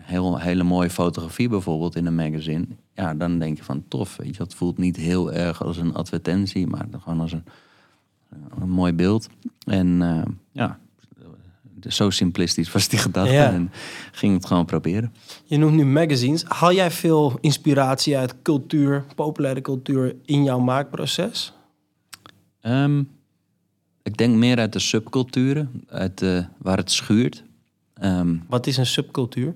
[0.00, 2.66] heel, hele mooie fotografie bijvoorbeeld in een magazine.
[2.92, 5.94] Ja, dan denk je van tof, weet je, dat voelt niet heel erg als een
[5.94, 7.44] advertentie, maar gewoon als een,
[8.60, 9.28] een mooi beeld.
[9.66, 10.22] En uh,
[10.52, 10.78] ja,
[11.88, 13.36] zo simplistisch was die gedachte.
[13.36, 13.72] En
[14.12, 15.14] ging het gewoon proberen.
[15.44, 16.44] Je noemt nu magazines.
[16.44, 21.52] Haal jij veel inspiratie uit cultuur, populaire cultuur in jouw maakproces?
[22.62, 23.08] Um,
[24.02, 27.44] ik denk meer uit de subculturen, uit de, waar het schuurt.
[28.02, 29.54] Um, wat is een subcultuur?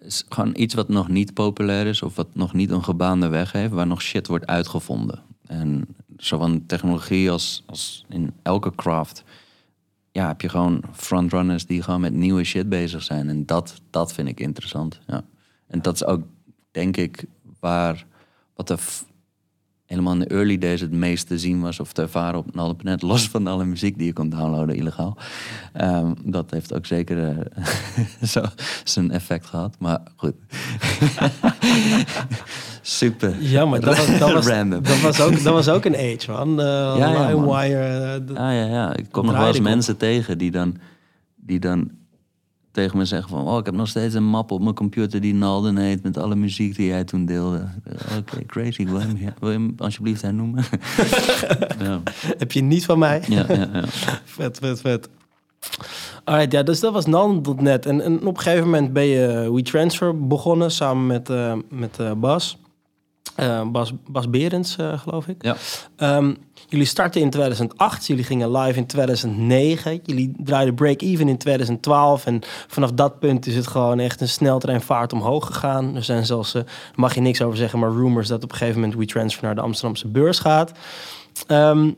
[0.00, 3.52] Is gewoon iets wat nog niet populair is of wat nog niet een gebaande weg
[3.52, 5.22] heeft, waar nog shit wordt uitgevonden.
[5.46, 5.86] En
[6.18, 9.24] zo van technologie als, als in elke craft
[10.12, 13.28] ja, heb je gewoon frontrunners die gewoon met nieuwe shit bezig zijn.
[13.28, 15.00] En dat, dat vind ik interessant.
[15.06, 15.24] Ja.
[15.66, 16.22] En dat is ook,
[16.70, 17.24] denk ik,
[17.60, 18.06] waar
[18.54, 18.76] wat de
[19.90, 23.02] helemaal in de early days het meest te zien was of te ervaren op Nallepenet,
[23.02, 25.16] los van alle muziek die je kon downloaden illegaal.
[25.80, 27.66] Um, dat heeft ook zeker uh,
[28.34, 28.42] zo
[28.84, 30.34] zijn effect gehad, maar goed.
[32.90, 33.34] Super.
[33.38, 34.82] Ja, maar dat was, dat was, random.
[34.82, 36.50] Dat was, ook, dat was ook een age, man.
[36.50, 37.44] Uh, ja, ja, man.
[37.44, 38.96] Wire, uh, ah, ja, ja.
[38.96, 40.76] Ik kom nog wel eens mensen tegen die dan,
[41.36, 41.90] die dan
[42.72, 43.46] tegen me zeggen van...
[43.46, 46.02] oh, ik heb nog steeds een map op mijn computer die Nalden heet...
[46.02, 47.68] met alle muziek die jij toen deelde.
[48.18, 48.84] Oké, crazy.
[48.84, 50.64] Wil je, wil je alsjeblieft hernoemen?
[51.84, 52.00] ja.
[52.38, 53.22] Heb je niet van mij?
[53.28, 53.84] ja, ja, ja.
[54.24, 55.08] vet, vet, vet.
[56.24, 57.86] Alright, ja, dus dat was Nalden.net.
[57.86, 60.70] En, en op een gegeven moment ben je WeTransfer begonnen...
[60.70, 62.58] samen met, uh, met uh, Bas...
[63.40, 65.44] Uh, Bas, Bas Berends, uh, geloof ik.
[65.44, 65.56] Ja.
[66.16, 66.36] Um,
[66.68, 70.00] jullie startten in 2008, jullie gingen live in 2009.
[70.04, 72.26] Jullie draaiden break-even in 2012.
[72.26, 75.96] En vanaf dat punt is het gewoon echt een sneltreinvaart omhoog gegaan.
[75.96, 76.62] Er zijn zelfs, uh,
[76.94, 79.60] mag je niks over zeggen, maar rumors dat op een gegeven moment WeTransfer naar de
[79.60, 80.72] Amsterdamse beurs gaat.
[81.48, 81.96] Um,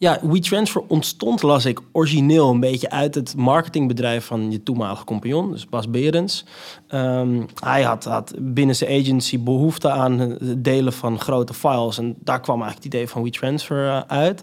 [0.00, 5.50] ja, WeTransfer ontstond, las ik, origineel een beetje uit het marketingbedrijf van je toenmalige compagnon,
[5.50, 6.44] dus Bas Berends.
[6.88, 12.16] Um, hij had, had binnen zijn agency behoefte aan het delen van grote files en
[12.18, 14.42] daar kwam eigenlijk het idee van WeTransfer uh, uit.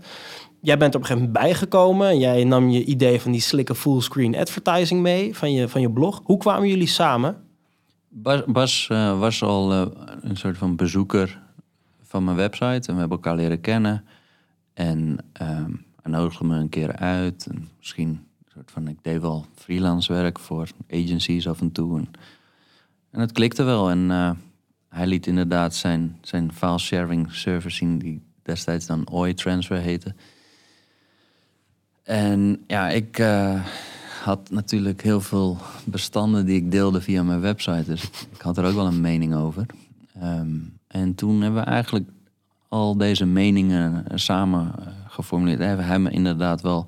[0.61, 3.75] Jij bent op een gegeven moment bijgekomen en jij nam je idee van die slikke
[3.75, 6.21] fullscreen advertising mee van je, van je blog.
[6.23, 7.37] Hoe kwamen jullie samen?
[8.47, 9.85] Bas, uh, was al uh,
[10.21, 11.41] een soort van bezoeker
[12.03, 14.05] van mijn website en we hebben elkaar leren kennen.
[14.77, 17.47] En um, hij nodigde me een keer uit.
[17.47, 21.97] En misschien een soort van, ik deed wel freelance werk voor agencies af en toe.
[21.97, 22.07] En,
[23.11, 23.89] en het klikte wel.
[23.89, 24.31] En uh,
[24.89, 30.15] hij liet inderdaad zijn, zijn file sharing service zien, die destijds dan OI Transfer heette.
[32.03, 33.65] En ja, ik uh,
[34.23, 37.83] had natuurlijk heel veel bestanden die ik deelde via mijn website.
[37.85, 39.65] Dus ik had er ook wel een mening over.
[40.23, 42.09] Um, en toen hebben we eigenlijk
[42.67, 45.59] al deze meningen samen uh, geformuleerd.
[45.59, 46.87] Hebben hij me inderdaad wel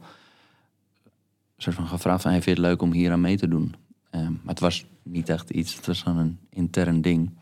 [1.56, 2.32] een soort van gevraagd van...
[2.32, 3.76] Hey, vind het leuk om hier aan mee te doen?
[4.12, 7.38] Um, maar het was niet echt iets, het was gewoon een intern ding.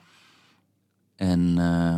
[1.16, 1.98] En uh,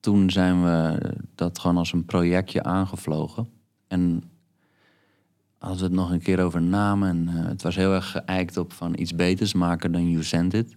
[0.00, 0.98] toen zijn we
[1.34, 3.48] dat gewoon als een projectje aangevlogen.
[3.88, 4.24] En
[5.58, 7.08] als we het nog een keer over namen...
[7.08, 10.76] en het was heel erg geëikt op van iets beters maken dan You Send It.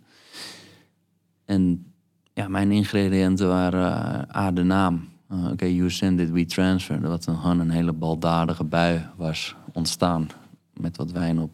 [1.45, 1.93] En
[2.35, 5.09] ja, mijn ingrediënten waren uh, A, de naam.
[5.31, 7.03] Uh, Oké, okay, you send it, we transfer.
[7.03, 10.29] Een, gewoon een hele baldadige bui was ontstaan.
[10.73, 11.51] Met wat wijn op.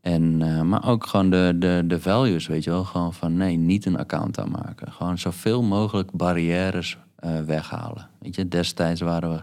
[0.00, 2.84] En, uh, maar ook gewoon de, de, de values, weet je wel.
[2.84, 4.92] Gewoon van nee, niet een account aanmaken.
[4.92, 6.98] Gewoon zoveel mogelijk barrières
[7.46, 8.08] weghalen.
[8.18, 9.42] Weet je, destijds waren we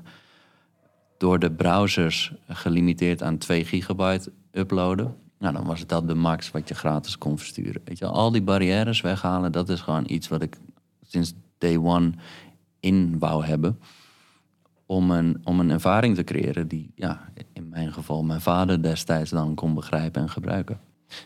[1.17, 5.15] door de browsers gelimiteerd aan 2 gigabyte uploaden.
[5.39, 7.81] Nou, dan was het dat de max wat je gratis kon versturen.
[7.85, 10.57] Weet je, al die barrières weghalen, dat is gewoon iets wat ik
[11.07, 12.11] sinds day one
[12.79, 13.79] in wou hebben.
[14.85, 19.31] Om een, om een ervaring te creëren die, ja, in mijn geval mijn vader destijds
[19.31, 20.79] dan kon begrijpen en gebruiken.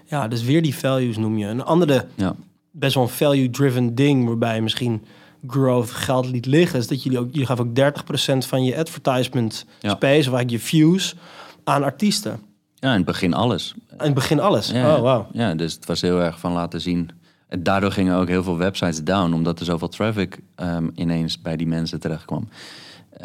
[0.06, 1.46] Ja, dus weer die values noem je.
[1.46, 2.36] Een andere, ja.
[2.72, 5.04] best wel een value-driven ding, waarbij misschien
[5.48, 9.66] growth geld liet liggen, is dat jullie ook, je gaf ook 30% van je advertisement
[9.80, 11.16] space, of eigenlijk je views,
[11.64, 12.40] aan artiesten.
[12.82, 13.76] Ja, in het begin alles.
[13.90, 14.70] In het begin alles?
[14.70, 15.26] Ja, oh, wow.
[15.32, 17.10] Ja, dus het was heel erg van laten zien.
[17.48, 21.58] En daardoor gingen ook heel veel websites down, omdat er zoveel traffic um, ineens bij
[21.58, 22.50] die mensen terecht kwam.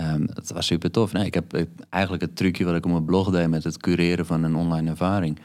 [0.01, 1.13] Um, dat was super tof.
[1.13, 4.27] Nee, ik heb eigenlijk het trucje wat ik op mijn blog deed met het cureren
[4.27, 5.39] van een online ervaring.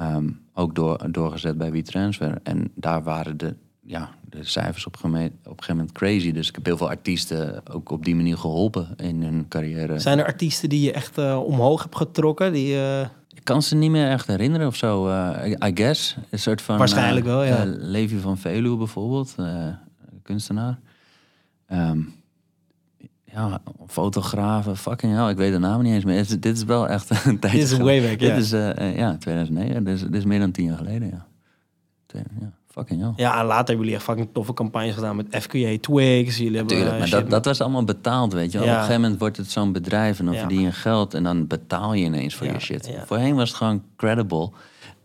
[0.00, 2.38] Um, ook door, doorgezet bij WeTransfer.
[2.42, 6.32] En daar waren de ja, de cijfers op, op een gegeven moment crazy.
[6.32, 9.98] Dus ik heb heel veel artiesten ook op die manier geholpen in hun carrière.
[9.98, 12.52] Zijn er artiesten die je echt eh, omhoog hebt getrokken?
[12.52, 13.08] Die, Ik
[13.42, 15.08] kan ze niet meer echt herinneren of zo.
[15.08, 16.16] eh, I- guess.
[16.30, 16.78] Een soort van...
[16.78, 17.56] Waarschijnlijk eh, wel, ja.
[17.62, 19.34] eh, Levi van Veluwe bijvoorbeeld.
[19.38, 19.66] eh,
[20.22, 20.78] kunstenaar.
[21.66, 22.00] Ehm,
[23.24, 24.76] ja, fotografen.
[24.76, 26.18] Fucking hell, ik weet de naam niet eens meer.
[26.18, 28.34] Is- dit is wel echt een tijdje Dit is way back, Dit ja.
[28.34, 29.84] is, eh, eh, ja, 2009.
[29.84, 31.26] Dit is, dit is meer dan tien jaar geleden, ja.
[32.06, 33.12] Twee- ja fucking hell.
[33.16, 36.36] ja, en later hebben jullie echt fucking toffe campagnes gedaan met FQA Twigs.
[36.36, 38.66] Jullie hebben Tuurlijk, eh, maar dat, dat was allemaal betaald, weet je wel.
[38.66, 38.72] Ja.
[38.72, 40.40] Op een gegeven moment wordt het zo'n bedrijf en dan Ja.
[40.40, 42.86] verdien je geld en dan betaal je ineens voor Ja, je shit.
[42.86, 43.06] ja.
[43.06, 44.50] Voorheen was het gewoon credible.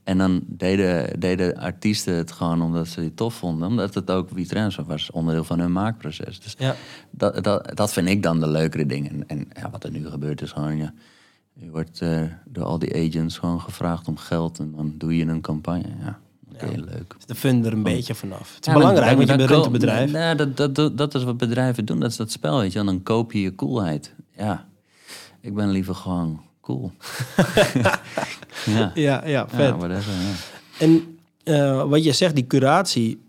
[0.04, 3.68] En dan deden, deden artiesten het gewoon omdat ze het tof vonden.
[3.68, 6.40] Omdat het ook WeTransfer was, onderdeel van hun maakproces.
[6.40, 6.76] Dus Ja.
[7.12, 9.10] dat, dat, dat vind ik dan de leukere dingen.
[9.12, 10.94] En, en ja, wat er nu gebeurt is gewoon, ja,
[11.54, 14.60] je wordt eh, door al die agents gewoon gevraagd om geld.
[14.60, 15.88] En dan doe je een campagne.
[16.04, 16.20] Ja,
[16.64, 17.16] oké, leuk.
[17.26, 18.56] de fun er een beetje vanaf.
[18.56, 20.12] Het is Ja, belangrijk, want je bent een bedrijf.
[20.12, 22.00] Ja, dat, dat, dat, dat is wat bedrijven doen.
[22.00, 22.84] Dat is dat spel, weet je.
[22.84, 24.14] Dan koop je je coolheid.
[24.38, 24.68] Ja,
[25.42, 26.92] ik ben liever gewoon cool.
[28.76, 29.60] ja, Ja, ja, vet.
[29.60, 30.34] ja whatever, ja.
[30.80, 33.22] En eh, wat je zegt, die curatie,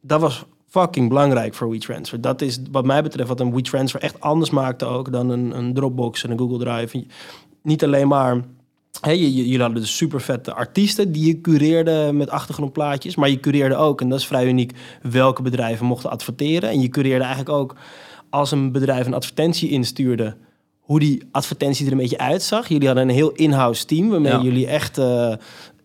[0.00, 2.20] dat was fucking belangrijk voor WeTransfer.
[2.20, 5.74] Dat is wat mij betreft wat een WeTransfer echt anders maakte ook dan een, een
[5.74, 7.06] Dropbox en een Google Drive.
[7.62, 8.44] Niet alleen maar...
[9.02, 13.16] Je- jullie hadden dus super vette artiesten die je cureerde met achtergrondplaatjes.
[13.16, 14.72] Maar je cureerde ook, en dat is vrij uniek,
[15.02, 16.70] welke bedrijven mochten adverteren.
[16.70, 17.74] En je cureerde eigenlijk ook
[18.30, 20.36] als een bedrijf een advertentie instuurde,
[20.80, 22.68] hoe die advertentie er een beetje uitzag.
[22.68, 24.42] Jullie hadden een heel in-house team waarmee Ja.
[24.42, 25.32] jullie echt eh,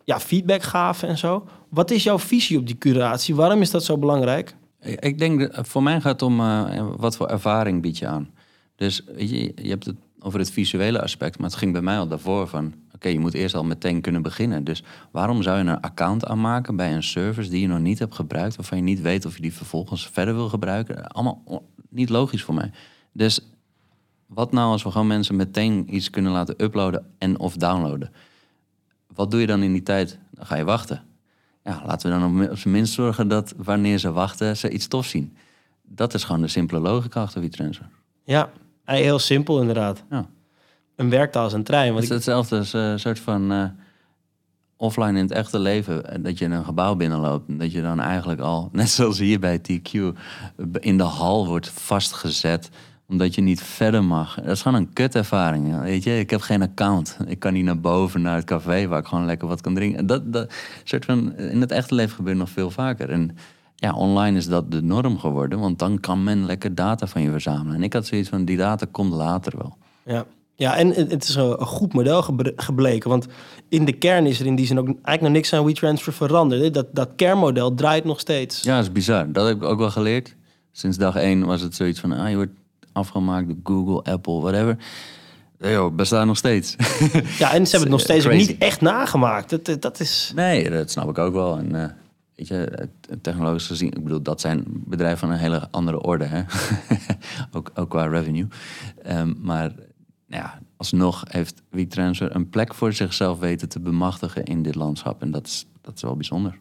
[0.04, 1.48] ja, feedback gaven en zo.
[1.70, 3.36] Wat is jouw visie op die curatie?
[3.36, 4.56] Waarom is dat zo belangrijk?
[5.00, 8.30] Ik denk, dat- voor mij gaat het om eh, wat voor ervaring bied je aan.
[8.76, 12.48] Dus je hebt het over het visuele aspect, maar het ging bij mij al daarvoor
[12.48, 12.74] van...
[13.12, 14.64] Je moet eerst al meteen kunnen beginnen.
[14.64, 18.16] Dus waarom zou je een account aanmaken bij een service die je nog niet hebt
[18.16, 18.56] gebruikt...
[18.56, 21.08] waarvan je niet weet of je die vervolgens verder wil gebruiken?
[21.08, 22.72] Allemaal niet logisch voor mij.
[23.12, 23.40] Dus
[24.28, 28.12] wat nou als we gewoon mensen meteen iets kunnen laten uploaden en of downloaden?
[29.14, 30.20] Wat doe je dan in die tijd?
[30.32, 31.04] Dan ga je wachten.
[31.64, 35.06] Ja, laten we dan op zijn minst zorgen dat wanneer ze wachten, ze iets tof
[35.06, 35.36] zien.
[35.82, 37.90] Dat is gewoon de simpele logica achter WeTransfer.
[38.24, 38.50] Ja,
[38.84, 40.04] eh, heel simpel inderdaad.
[40.10, 40.30] Ja.
[40.96, 41.84] Een werktaal als een trein.
[41.86, 43.64] Het Want is ik, hetzelfde als een soort van eh,
[44.78, 46.06] offline in het echte leven.
[46.10, 47.50] eh, Dat je een gebouw binnenloopt.
[47.50, 49.92] en Dat je dan eigenlijk al, net zoals hier bij TQ,
[50.80, 52.70] in de hal wordt vastgezet.
[53.08, 54.36] Omdat je niet verder mag.
[54.36, 55.82] Dat is gewoon een kutervaring.
[55.82, 57.18] Weet je, ik heb geen account.
[57.28, 60.06] Ik kan niet naar boven naar het café waar ik gewoon lekker wat kan drinken.
[60.06, 63.10] Dat, dat soort van, in het echte leven gebeurt nog veel vaker.
[63.10, 63.36] En
[63.76, 65.60] ja, online is dat de norm geworden.
[65.60, 67.76] Want dan kan men lekker data van je verzamelen.
[67.76, 69.78] En ik had zoiets van, die data komt later wel.
[70.04, 70.26] ja.
[70.56, 72.22] Ja, en het is een goed model
[72.56, 73.10] gebleken.
[73.10, 73.28] Want
[73.70, 76.74] in de kern is er in die zin ook eigenlijk nog niks aan WeTransfer veranderd.
[76.74, 78.62] Dat, dat kernmodel draait nog steeds.
[78.62, 79.32] Ja, dat is bizar.
[79.32, 80.36] Dat heb ik ook wel geleerd.
[80.72, 82.12] Sinds dag één was het zoiets van...
[82.12, 82.52] Ah, je wordt
[82.92, 84.78] afgemaakt door Google, Apple, whatever.
[85.60, 86.76] Joh, bestaat nog steeds.
[87.40, 89.50] Ja, en ze hebben het nog steeds niet echt nagemaakt.
[89.50, 90.32] Dat, dat- is...
[90.36, 91.58] nee, dat snap ik ook wel.
[91.58, 91.90] En, eh,
[92.36, 92.90] weet je,
[93.22, 93.92] technologisch gezien...
[93.92, 96.26] Ik bedoel, dat zijn bedrijven van een hele andere orde.
[96.26, 96.42] Hè?
[97.58, 98.48] ook, ook qua revenue.
[99.04, 99.72] Ehm, maar
[100.34, 105.22] ja, alsnog heeft WeTransfer een plek voor zichzelf weten te bemachtigen in dit landschap.
[105.22, 106.58] En dat is, dat is wel bijzonder.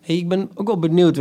[0.00, 1.20] Hey, ik ben ook wel benieuwd.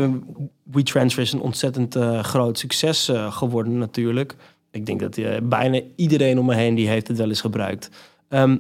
[0.64, 4.36] WeTransfer is een ontzettend eh, groot succes eh, geworden natuurlijk.
[4.72, 7.90] Ik denk dat eh, bijna iedereen om me heen die heeft het wel eens gebruikt.
[8.28, 8.58] Ehm,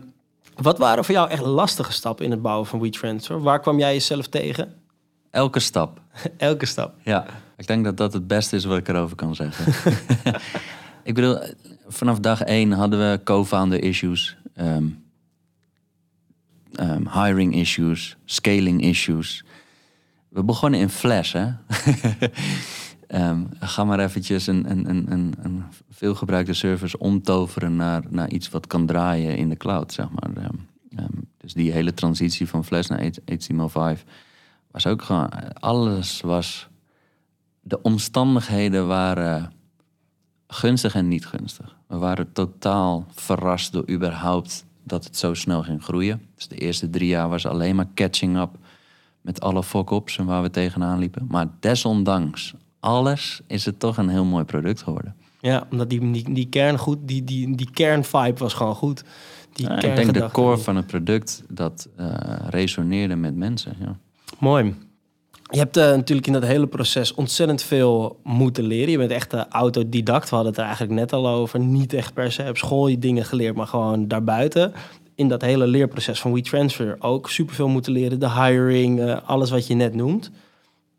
[0.55, 3.41] wat waren voor jou echt lastige stappen in het bouwen van WeTransfer?
[3.41, 4.73] Waar kwam jij jezelf tegen?
[5.31, 6.01] Elke stap.
[6.37, 6.93] Elke stap.
[7.03, 7.25] Ja,
[7.57, 9.93] ik denk dat dat het beste is wat ik erover kan zeggen.
[11.03, 11.37] ik bedoel,
[11.89, 14.87] vanaf dag één hadden we co-founder issues, ehm,
[16.73, 19.43] ehm, hiring issues, scaling issues.
[20.29, 21.47] We begonnen in Flash, hè.
[23.09, 28.67] Ehm, ga maar eventjes een, een, een, een, veelgebruikte service omtoveren naar, naar iets wat
[28.67, 30.51] kan draaien in de cloud, zeg maar.
[31.37, 34.03] Dus die hele transitie van Flash naar HTML5
[34.71, 35.53] was ook gewoon...
[35.53, 36.67] Alles was...
[37.61, 39.53] De omstandigheden waren
[40.47, 41.78] gunstig en niet gunstig.
[41.89, 46.21] We waren totaal verrast door überhaupt dat het zo snel ging groeien.
[46.35, 48.57] Dus de eerste drie jaar was alleen maar catching up
[49.21, 51.25] met alle fuck-ups en waar we tegenaan liepen.
[51.29, 55.15] Maar desondanks alles is het toch een heel mooi product geworden.
[55.39, 59.03] Ja, omdat die, die, die kern goed, die, die, die kernvibe was gewoon goed.
[59.53, 62.11] Die Ja, ik denk de core van het product dat eh,
[62.49, 63.75] resoneerde met mensen.
[63.79, 63.97] Ja.
[64.39, 64.75] Mooi.
[65.49, 68.91] Je hebt eh, natuurlijk in dat hele proces ontzettend veel moeten leren.
[68.91, 70.29] Je bent echt uh, autodidact.
[70.29, 71.59] We hadden het er eigenlijk net al over.
[71.59, 74.73] Niet echt per se op school je dingen geleerd, maar gewoon daarbuiten.
[75.15, 78.19] In dat hele leerproces van WeTransfer ook superveel moeten leren.
[78.19, 80.31] De hiring, uh, alles wat je net noemt.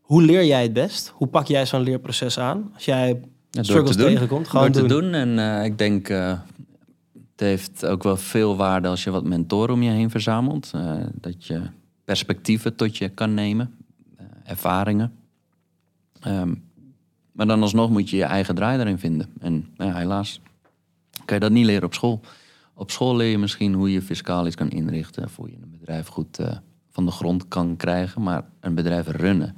[0.01, 1.13] Hoe leer jij het best?
[1.15, 2.71] Hoe pak jij zo'n leerproces aan?
[2.75, 3.17] Als jij Ja,
[3.51, 5.15] door struggles te tegenkomt, gewoon door te doen.
[5.15, 6.29] En eh, ik denk, eh,
[7.13, 10.71] het heeft ook wel veel waarde als je wat mentoren om je heen verzamelt.
[10.75, 11.61] Eh, dat je
[12.05, 13.90] perspectieven tot je kan nemen, eh,
[14.45, 15.13] ervaringen.
[16.21, 16.55] Ehm,
[17.33, 19.33] maar dan alsnog moet je je eigen draai erin vinden.
[19.41, 20.41] En ja, helaas
[21.25, 22.21] kan je dat niet leren op school.
[22.75, 25.25] Op school leer je misschien hoe je fiscaal iets kan inrichten.
[25.25, 26.57] Of hoe je een bedrijf goed eh,
[26.91, 28.23] van de grond kan krijgen.
[28.23, 29.57] Maar een bedrijf runnen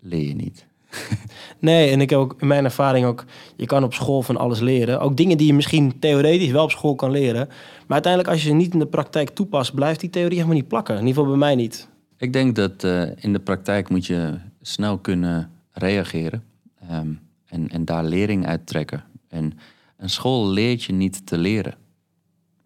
[0.00, 0.66] leer je niet.
[1.58, 3.24] Nee, en ik heb ook in mijn ervaring ook,
[3.56, 5.00] je kan op school van alles leren.
[5.00, 7.46] Ook dingen die je misschien theoretisch wel op school kan leren.
[7.46, 10.68] Maar uiteindelijk als je ze niet in de praktijk toepast, blijft die theorie helemaal niet
[10.68, 10.94] plakken.
[10.94, 11.88] In ieder geval bij mij niet.
[12.16, 16.44] Ik denk dat eh, in de praktijk moet je snel kunnen reageren
[16.88, 17.12] ehm,
[17.46, 19.04] en, en daar lering uit trekken.
[19.28, 19.52] En
[19.96, 21.74] een school leert je niet te leren.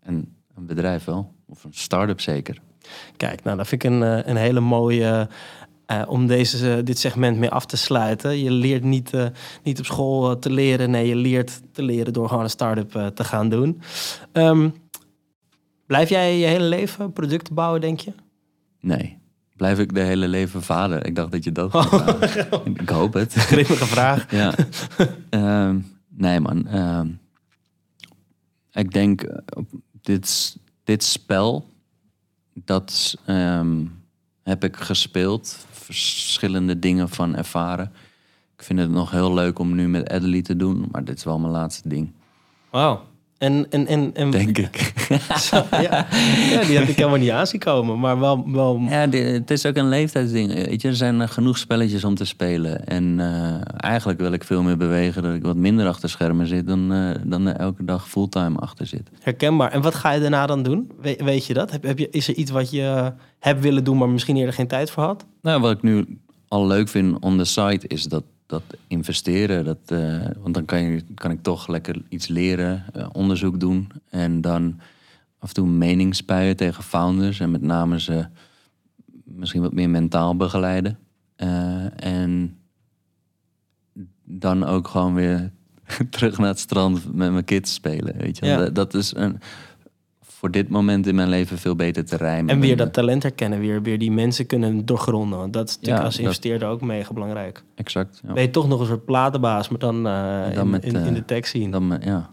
[0.00, 2.60] En een bedrijf wel, of een start-up zeker.
[3.16, 5.28] Kijk, nou, dat vind ik een, eh, een hele mooie.
[5.86, 8.38] eh, om deze, dit segment mee af te sluiten.
[8.38, 9.10] Je leert niet,
[9.62, 10.90] niet op school te leren.
[10.90, 13.80] Nee, je leert te leren door gewoon een start-up te gaan doen.
[14.32, 14.70] Ehm,
[15.86, 18.12] blijf jij je hele leven producten bouwen, denk je?
[18.80, 19.17] Nee,
[19.58, 21.06] blijf ik de hele leven vader?
[21.06, 21.70] Ik dacht dat je dat...
[21.70, 22.64] vragen.
[22.82, 23.32] ik hoop het.
[23.32, 24.30] Grimmige vraag.
[24.40, 24.54] ja.
[25.30, 25.78] Ehm,
[26.08, 26.66] nee, man.
[26.66, 27.08] ehm,
[28.72, 29.62] ik denk, eh,
[30.00, 31.70] dit, dit spel,
[32.54, 33.84] dat ehm,
[34.42, 35.66] heb ik gespeeld.
[35.70, 37.92] Verschillende dingen van ervaren.
[38.56, 41.24] Ik vind het nog heel leuk om nu met Adelie te doen, maar dit is
[41.24, 42.12] wel mijn laatste ding,
[42.70, 43.07] Wauw.
[43.38, 44.92] En, en, en, en denk ik.
[45.50, 46.06] Zo, ja.
[46.50, 47.98] ja, die had ik helemaal niet aanzien komen.
[47.98, 50.52] Maar wel, wel Ja, het is ook een leeftijdsding.
[50.54, 52.86] Weet je, er zijn eh, genoeg spelletjes om te spelen.
[52.86, 53.54] En eh,
[53.90, 57.10] eigenlijk wil ik veel meer bewegen dat ik wat minder achter schermen zit dan, eh,
[57.24, 59.10] dan er elke dag fulltime achter zit.
[59.22, 59.72] herkenbaar.
[59.72, 60.90] En wat ga je daarna dan doen?
[61.00, 61.70] We- weet je dat?
[61.70, 64.68] Heb, heb je, is er iets wat je hebt willen doen, maar misschien eerder geen
[64.68, 65.26] tijd voor had?
[65.42, 66.18] Nou, wat ik nu
[66.48, 69.64] al leuk vind on the site is dat, dat investeren.
[69.64, 73.88] Dat, eh, want dan kan, je, kan ik toch lekker iets leren, eh, onderzoek doen.
[74.10, 74.80] En dan
[75.38, 77.40] af en toe mening spuien tegen founders.
[77.40, 78.26] En met name ze
[79.24, 80.98] misschien wat meer mentaal begeleiden.
[81.36, 82.56] Eh, en
[84.24, 85.50] dan ook gewoon weer
[86.10, 88.16] terug naar het strand met mijn kids spelen.
[88.16, 88.46] Weet je?
[88.46, 88.58] wel.
[88.58, 88.64] Ja.
[88.64, 89.40] Dat, dat is een,
[90.38, 92.54] voor dit moment in mijn leven veel beter te rijmen.
[92.54, 95.38] En weer dat talent herkennen, weer, weer die mensen kunnen doorgronden.
[95.38, 97.56] Want dat is natuurlijk Ja, als dat- investeerder ook mega belangrijk.
[97.56, 98.20] eh, Exact.
[98.26, 98.32] Ja.
[98.32, 101.06] Ben je toch nog een soort platenbaas, maar dan, eh, Dan in, met, in, in
[101.06, 101.70] eh, de tech scene.
[101.70, 102.30] Dan, eh, ja,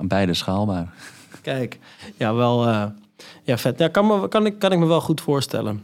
[0.00, 0.92] beide schaalbaar.
[1.42, 1.78] Kijk,
[2.16, 2.84] ja, wel eh,
[3.42, 3.78] ja, vet.
[3.78, 5.82] Ja, kan, me, kan, ik, kan ik me wel goed voorstellen.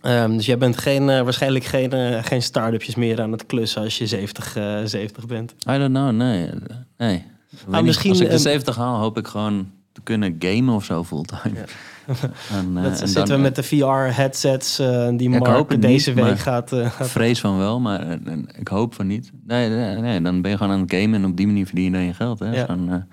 [0.00, 3.82] Ehm, dus jij bent geen, eh, waarschijnlijk geen, eh, geen start-upjes meer aan het klussen
[3.82, 5.52] als je 70, eh 70 bent.
[5.70, 6.46] I don't know, nee.
[6.46, 6.52] eh,
[6.96, 7.24] nee.
[7.68, 7.82] Niet.
[7.82, 9.70] misschien, Als ik de ehm, 70 haal, hoop ik gewoon
[10.04, 11.54] te kunnen gamen of zo fulltime.
[11.54, 11.64] Ja.
[12.58, 16.10] en, eh, Dat en zitten dan, we met de VR-headsets eh, die Ja, Mark deze
[16.10, 16.72] niet, week gaat...
[16.74, 18.18] gaat- vrees van wel, maar
[18.58, 19.30] ik hoop van niet.
[19.46, 21.84] Nee, nee, nee, dan ben je gewoon aan het gamen en op die manier verdien
[21.84, 22.38] je dan je geld.
[22.38, 22.50] Hè?
[22.50, 23.06] Ja.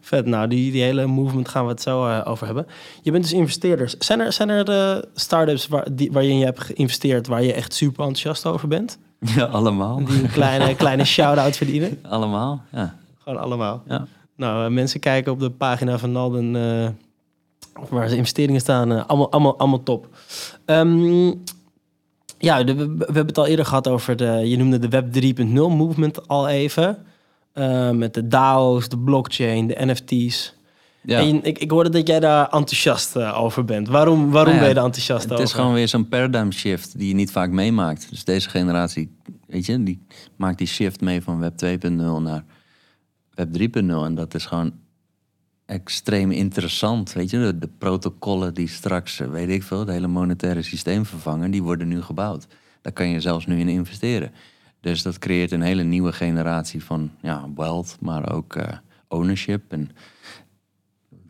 [0.00, 2.66] Vet, nou, die, die hele movement gaan we het zo over hebben.
[3.02, 3.96] Je bent dus investeerders.
[3.98, 7.26] Zijn er, zijn er de start-ups waar, die, waarin je hebt geïnvesteerd...
[7.26, 8.98] waar je echt super enthousiast over bent?
[9.36, 10.04] ja, allemaal.
[10.04, 11.98] Die een kleine, kleine shout-out verdienen?
[12.02, 12.94] Allemaal, ja.
[13.18, 13.82] Gewoon allemaal.
[13.88, 14.06] ja.
[14.36, 16.56] Nou, eh, mensen kijken op de pagina van Nalden...
[16.56, 16.88] eh,
[17.90, 18.92] waar ze investeringen staan.
[18.92, 20.08] eh, allemaal, allemaal, allemaal top.
[20.64, 21.26] Ehm,
[22.38, 24.24] ja, de- we, we hebben het al eerder gehad over de...
[24.44, 26.98] Je noemde de Web 3.0 movement al even.
[27.92, 30.54] Met de DAO's, de blockchain, de NFT's.
[31.02, 31.18] ja.
[31.20, 33.88] En ik, ik hoorde dat jij daar enthousiast over bent.
[33.88, 35.44] Waarom, waarom Nou ja, ben je daar enthousiast Het over?
[35.44, 38.06] is gewoon weer zo'n paradigm shift die je niet vaak meemaakt.
[38.10, 39.16] Dus deze generatie,
[39.46, 40.06] weet je, die
[40.36, 41.90] maakt die shift mee van web 2.0
[42.22, 42.44] naar
[43.36, 44.04] web 3.0.
[44.04, 44.72] En dat is gewoon
[45.66, 47.12] extreem interessant.
[47.12, 51.50] Weet je, de, protocollen die straks, eh, weet ik veel, het hele monetaire systeem vervangen,
[51.50, 52.46] die worden nu gebouwd.
[52.80, 54.32] Daar kan je zelfs nu in investeren.
[54.80, 58.76] Dus dat creëert een hele nieuwe generatie van ja, wealth, maar ook eh,
[59.08, 59.62] ownership.
[59.68, 59.90] En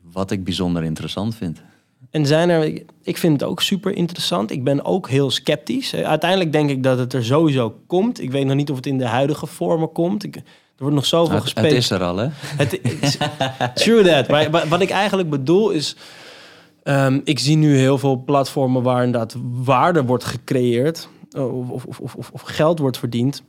[0.03, 1.63] wat ik bijzonder interessant vind.
[2.11, 4.51] En zijn er, ik vind het ook super interessant.
[4.51, 5.93] Ik ben ook heel sceptisch.
[5.93, 8.21] Eh, Uiteindelijk denk ik dat het er sowieso komt.
[8.21, 10.25] Ik weet nog niet of het in de huidige vormen komt.
[10.25, 10.43] Ik,
[10.77, 11.67] er wordt nog zoveel Het, gespeeld.
[11.67, 12.29] het is er al, hè?
[12.33, 12.81] Het
[13.83, 14.29] true that.
[14.29, 15.97] Maar wa- wat ik eigenlijk bedoel is...
[16.83, 21.09] ehm, ik zie nu heel veel platformen waar inderdaad waarde wordt gecreëerd...
[21.37, 23.43] of, of, of, of, of geld wordt verdiend.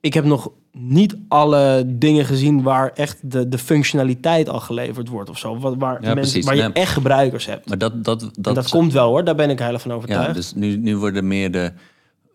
[0.00, 5.30] Ik heb nog niet alle dingen gezien waar echt de, de functionaliteit al geleverd wordt
[5.30, 5.58] of zo.
[5.58, 6.72] Waar, waar, Ja, mensen, waar je Nee.
[6.72, 7.68] echt gebruikers hebt.
[7.68, 10.26] Maar dat, dat, dat, komt wel hoor, daar ben ik heilig van overtuigd.
[10.26, 11.72] Ja, dus nu, nu worden meer de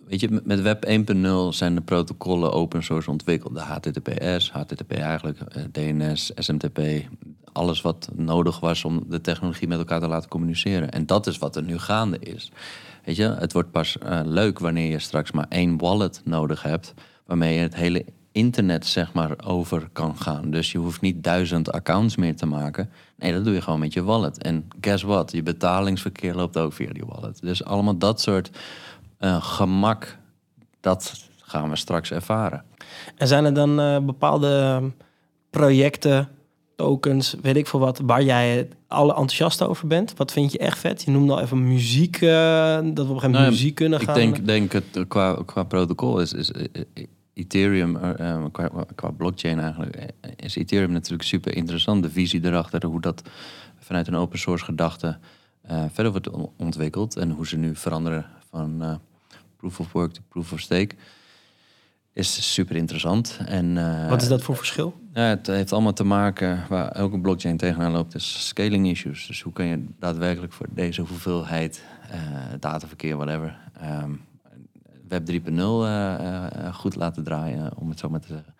[0.07, 3.53] weet je, met- Web 1.0 zijn de protocollen open source ontwikkeld.
[3.53, 6.79] De HTTPS, HTTP eigenlijk, eh, DNS, SMTP.
[7.51, 10.91] Alles wat nodig was om de technologie met elkaar te laten communiceren.
[10.91, 12.51] En dat is wat er nu gaande is.
[13.05, 16.93] Weet je, het wordt pas eh, leuk wanneer je straks maar één wallet nodig hebt.
[17.25, 20.51] Waarmee je het hele internet zeg maar over kan gaan.
[20.51, 22.89] Dus je hoeft niet duizend accounts meer te maken.
[23.17, 24.41] Nee, dat doe je gewoon met je wallet.
[24.43, 25.31] En guess what?
[25.31, 27.41] Je betalingsverkeer loopt ook via die wallet.
[27.41, 28.49] Dus allemaal dat soort
[29.17, 30.17] eh, gemak,
[30.79, 32.63] dat gaan we straks ervaren.
[33.15, 34.81] En zijn er dan eh, bepaalde
[35.49, 36.29] projecten,
[36.75, 40.13] tokens, weet ik veel wat, waar jij alle enthousiast over bent?
[40.17, 41.03] Wat vind je echt vet?
[41.03, 42.29] Je noemde al even muziek, eh,
[42.73, 44.15] dat we op een gegeven moment Nou, muziek kunnen Ik gaan.
[44.15, 46.51] denk, denk het eh, qua, qua protocol is, is
[47.33, 47.97] Ethereum,
[48.51, 52.03] qua, qua blockchain eigenlijk, is Ethereum natuurlijk super interessant.
[52.03, 53.21] De visie erachter, hoe dat
[53.79, 55.17] vanuit een open source gedachte
[55.91, 57.15] verder wordt on- ontwikkeld.
[57.17, 58.25] En hoe ze nu veranderen
[58.57, 58.95] van eh,
[59.57, 60.95] proof of work to proof of stake.
[62.13, 63.39] Is super interessant.
[63.45, 64.93] En, eh, Wat is dat voor verschil?
[65.13, 69.27] ja, het heeft allemaal te maken waar elke blockchain tegenaan loopt, is scaling issues.
[69.27, 72.19] Dus hoe kan je daadwerkelijk voor deze hoeveelheid eh,
[72.59, 74.11] dataverkeer, whatever, ehm,
[75.07, 78.55] Web 3.0 eh, eh, goed laten draaien, om het zo maar te zeggen.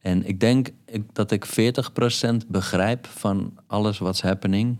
[0.00, 0.68] En ik denk
[1.12, 4.76] dat ik 40% begrijp van alles wat's happening,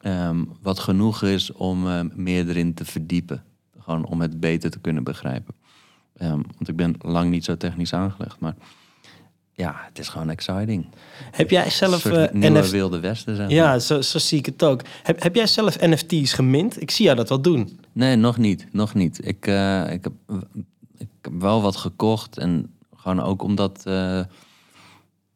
[0.00, 3.42] ehm, wat genoeg is om meer erin te verdiepen.
[3.88, 5.54] Gewoon om het beter te kunnen begrijpen.
[6.16, 8.54] Ehm, want ik ben lang niet zo technisch aangelegd, maar
[9.52, 10.86] ja, het is gewoon exciting.
[11.30, 13.54] Heb jij zelf eh, nieuwe NFT wilde westen, zeg maar.
[13.54, 14.82] Ja, zo, zo zie ik het ook.
[15.02, 16.80] Heb, heb jij zelf NFT's gemint?
[16.80, 17.80] Ik zie jou dat wel doen.
[17.92, 18.66] Nee, nog niet.
[18.72, 19.26] Nog niet.
[19.26, 20.12] Ik, eh, ik, heb,
[20.96, 22.38] ik heb wel wat gekocht.
[22.38, 24.20] En gewoon ook om dat eh,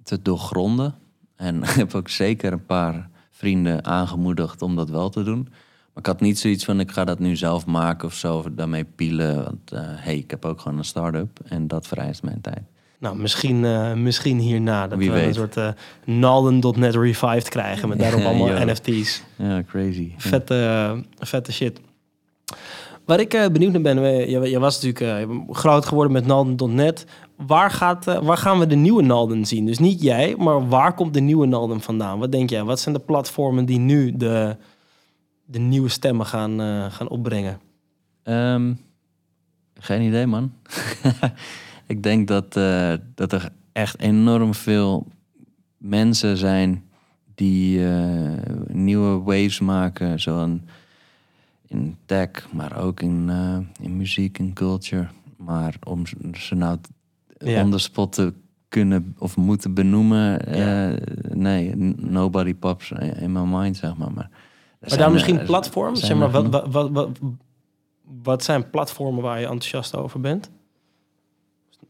[0.03, 0.95] te doorgronden.
[1.37, 5.49] En ik heb ook zeker een paar vrienden aangemoedigd om dat wel te doen.
[5.93, 8.37] Maar ik had niet zoiets van, ik ga dat nu zelf maken of zo.
[8.37, 9.45] Of daarmee pielen.
[9.45, 11.39] Want eh, hey, ik heb ook gewoon een start-up.
[11.49, 12.63] En dat vereist mijn tijd.
[12.99, 14.89] Nou, misschien, eh, misschien hierna.
[14.89, 15.35] Dat Wie we een weet.
[15.35, 15.69] soort eh
[16.05, 17.89] Nalden.net revived krijgen.
[17.89, 18.65] Met daarop allemaal yo.
[18.65, 19.23] NFT's.
[19.37, 20.13] Ja, crazy.
[20.17, 21.81] Vette, vette shit.
[23.05, 27.07] Waar ik benieuwd naar ben, je, je was natuurlijk groot geworden met Nalden.net.
[27.37, 29.67] Waar, gaat, waar gaan we de nieuwe Nalden zien?
[29.67, 32.19] Dus niet jij, maar waar komt de nieuwe Nalden vandaan?
[32.19, 32.63] Wat denk jij?
[32.65, 34.57] Wat zijn de platformen die nu de,
[35.45, 37.61] de nieuwe stemmen gaan, eh, gaan opbrengen?
[38.23, 38.75] Ehm,
[39.75, 40.53] geen idee, man.
[41.87, 45.07] ik denk dat, eh, dat er echt enorm veel
[45.77, 46.85] mensen zijn
[47.35, 48.31] die eh,
[48.67, 50.21] nieuwe waves maken.
[50.21, 50.63] Zo in,
[51.67, 53.31] in tech, maar ook in,
[53.81, 55.09] in muziek en culture.
[55.37, 56.79] Maar om ze- nou
[57.39, 57.63] Ja.
[57.65, 58.33] on the spot te
[58.69, 60.97] kunnen of moeten benoemen, Ja.
[61.35, 62.91] nee, nobody pops
[63.21, 64.13] in my mind, zeg maar.
[64.13, 64.31] Maar,
[64.83, 66.01] Maar zijn dan er- misschien er platforms?
[66.01, 67.19] Zeg maar, wat, wat, wat, wat,
[68.23, 70.51] wat zijn platformen waar je enthousiast over bent?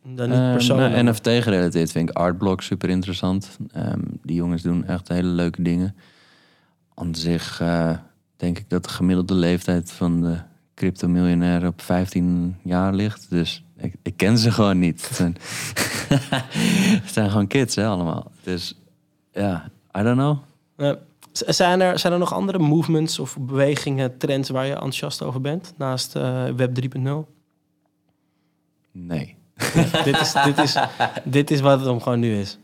[0.02, 0.92] Dan niet Eh, persoonlijk.
[0.92, 3.58] nou, maar- NFT gerelateerd vind ik Artblock super interessant.
[3.72, 5.96] Ehm, die jongens doen echt hele leuke dingen.
[6.94, 7.90] Aan zich eh,
[8.36, 10.36] denk ik dat de gemiddelde leeftijd van de
[10.74, 13.30] crypto-miljonair op 15 jaar ligt.
[13.30, 15.08] Dus ik, ik ken ze gewoon niet.
[15.08, 15.36] Het zijn,
[17.02, 18.30] het zijn gewoon kids, hè, allemaal.
[18.42, 18.78] Dus
[19.32, 20.38] ja, I don't know.
[20.76, 20.92] Eh,
[21.32, 25.74] zijn, er, zijn er nog andere movements of bewegingen, trends waar je enthousiast over bent?
[25.76, 27.30] Naast eh, Web 3.0?
[28.92, 29.36] Nee.
[30.04, 30.76] dit, is, dit, is,
[31.24, 32.58] dit is wat het om gewoon nu is.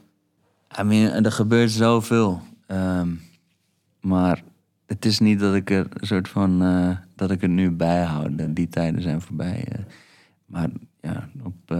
[0.81, 2.41] I mean, er gebeurt zoveel.
[2.67, 3.15] Ehm,
[4.01, 4.43] maar
[4.87, 8.03] het is niet dat ik er een soort van eh, dat ik er nu bij
[8.03, 8.35] hou.
[8.35, 9.65] De- Die tijden zijn voorbij.
[9.69, 9.79] eh.
[10.47, 10.69] maar
[11.01, 11.77] ja, op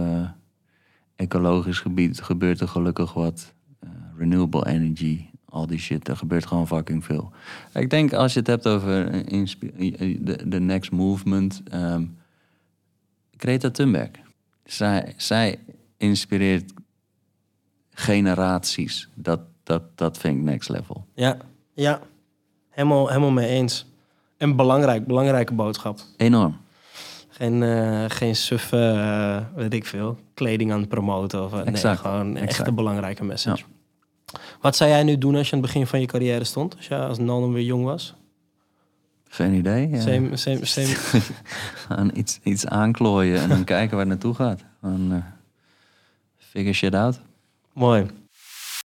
[1.15, 3.53] ecologisch gebied gebeurt er gelukkig wat.
[4.17, 6.07] Renewable energy, al die shit.
[6.07, 7.31] Er gebeurt gewoon fucking veel.
[7.73, 11.61] Ik denk als je het hebt over eh, inspi- eh, de, de next movement.
[11.71, 12.03] ehm
[13.37, 14.09] Greta Thunberg.
[14.63, 15.59] Zij, zij
[15.97, 16.73] inspireert
[17.91, 19.09] generaties.
[19.13, 21.05] Dat, dat, dat vind ik next level.
[21.13, 21.37] Ja,
[21.73, 21.99] ja.
[22.69, 23.85] Helemaal, helemaal mee eens.
[24.37, 25.99] En belangrijk, belangrijke boodschap.
[26.17, 26.57] Enorm.
[27.29, 31.43] Geen, eh geen suffe, eh, weet ik veel, kleding aan het promoten.
[31.43, 32.67] Of, eh, nee, Exact, gewoon echt exact.
[32.67, 33.63] een belangrijke message.
[34.61, 36.75] Wat zou jij nu doen als je aan het begin van je carrière stond?
[36.77, 38.13] Als je als Nalden weer jong was?
[39.27, 39.89] Geen idee.
[39.89, 40.01] Ja.
[40.01, 41.21] Same, same, same.
[41.87, 44.63] Gaan iets, iets aanklooien en dan kijken waar het naartoe gaat.
[44.81, 45.17] Dan, eh,
[46.37, 47.19] figure shit out.
[47.73, 48.05] Mooi.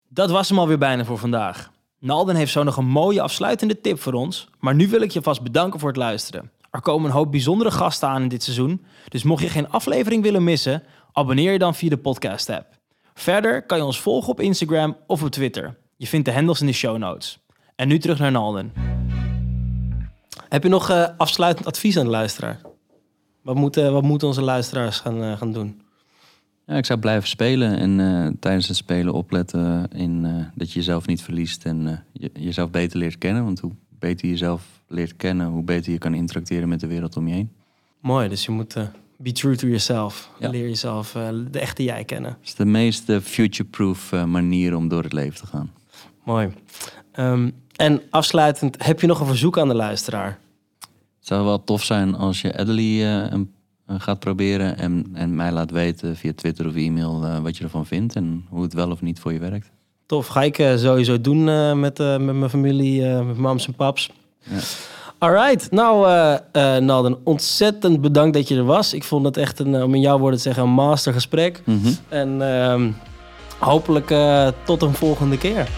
[0.09, 1.70] Dat was hem alweer bijna voor vandaag.
[1.99, 4.49] Nalden heeft zo nog een mooie afsluitende tip voor ons.
[4.59, 6.51] Maar nu wil ik je vast bedanken voor het luisteren.
[6.70, 8.85] Er komen een hoop bijzondere gasten aan in dit seizoen.
[9.09, 10.82] Dus mocht je geen aflevering willen missen,
[11.12, 12.81] abonneer je dan via de podcast-app.
[13.14, 15.76] Verder kan je ons volgen op Instagram of op Twitter.
[15.97, 17.39] Je vindt de handles in de show notes.
[17.76, 18.72] En nu terug naar Nalden.
[20.48, 22.60] Heb je nog eh, afsluitend advies aan de luisteraar?
[23.43, 25.82] Wat moeten, wat moeten onze luisteraars gaan, eh, gaan doen?
[26.66, 30.78] Ja, ik zou blijven spelen en eh, tijdens het spelen opletten in eh, dat je
[30.78, 33.44] jezelf niet verliest en eh, je, jezelf beter leert kennen.
[33.44, 37.16] Want hoe beter je jezelf leert kennen, hoe beter je kan interacteren met de wereld
[37.16, 37.52] om je heen.
[38.01, 38.86] Mooi, dus je moet eh,
[39.23, 40.31] be true to yourself.
[40.39, 40.49] Ja.
[40.49, 42.31] Leer jezelf eh, de echte jij kennen.
[42.31, 45.73] Dat is de meest eh, future-proof eh, manier om door het leven te gaan.
[46.24, 46.53] Mooi.
[47.12, 50.39] Ehm, en afsluitend, heb je nog een verzoek aan de luisteraar?
[51.19, 53.05] Het zou wel tof zijn als je Adelie
[53.86, 58.16] gaat proberen en, en mij laat weten via Twitter of e-mail wat je ervan vindt
[58.16, 59.70] en hoe het wel of niet voor je werkt.
[60.07, 61.44] Tof, ga ik sowieso doen
[61.81, 64.11] met, met mijn familie, met mams en paps.
[64.39, 64.59] Ja.
[65.23, 68.94] Alright, nou eh eh, Nalden, ontzettend bedankt dat je er was.
[68.94, 71.62] Ik vond het echt, een, eh, om in jouw woorden te zeggen, een mastergesprek.
[71.65, 71.93] Mhm.
[72.09, 72.90] En ehm,
[73.59, 75.69] hopelijk eh, tot een volgende keer.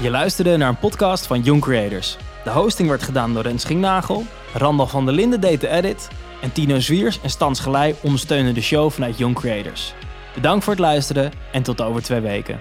[0.00, 2.16] Je luisterde naar een podcast van Young Creators.
[2.44, 4.24] De hosting werd gedaan door Rens Schingnagel,
[4.54, 6.08] Randal van der Linden deed de edit
[6.42, 9.94] en Tino Zwiers en Stans Gelei ondersteunen de show vanuit Young Creators.
[10.34, 12.58] Bedankt voor het luisteren en tot over twee weken.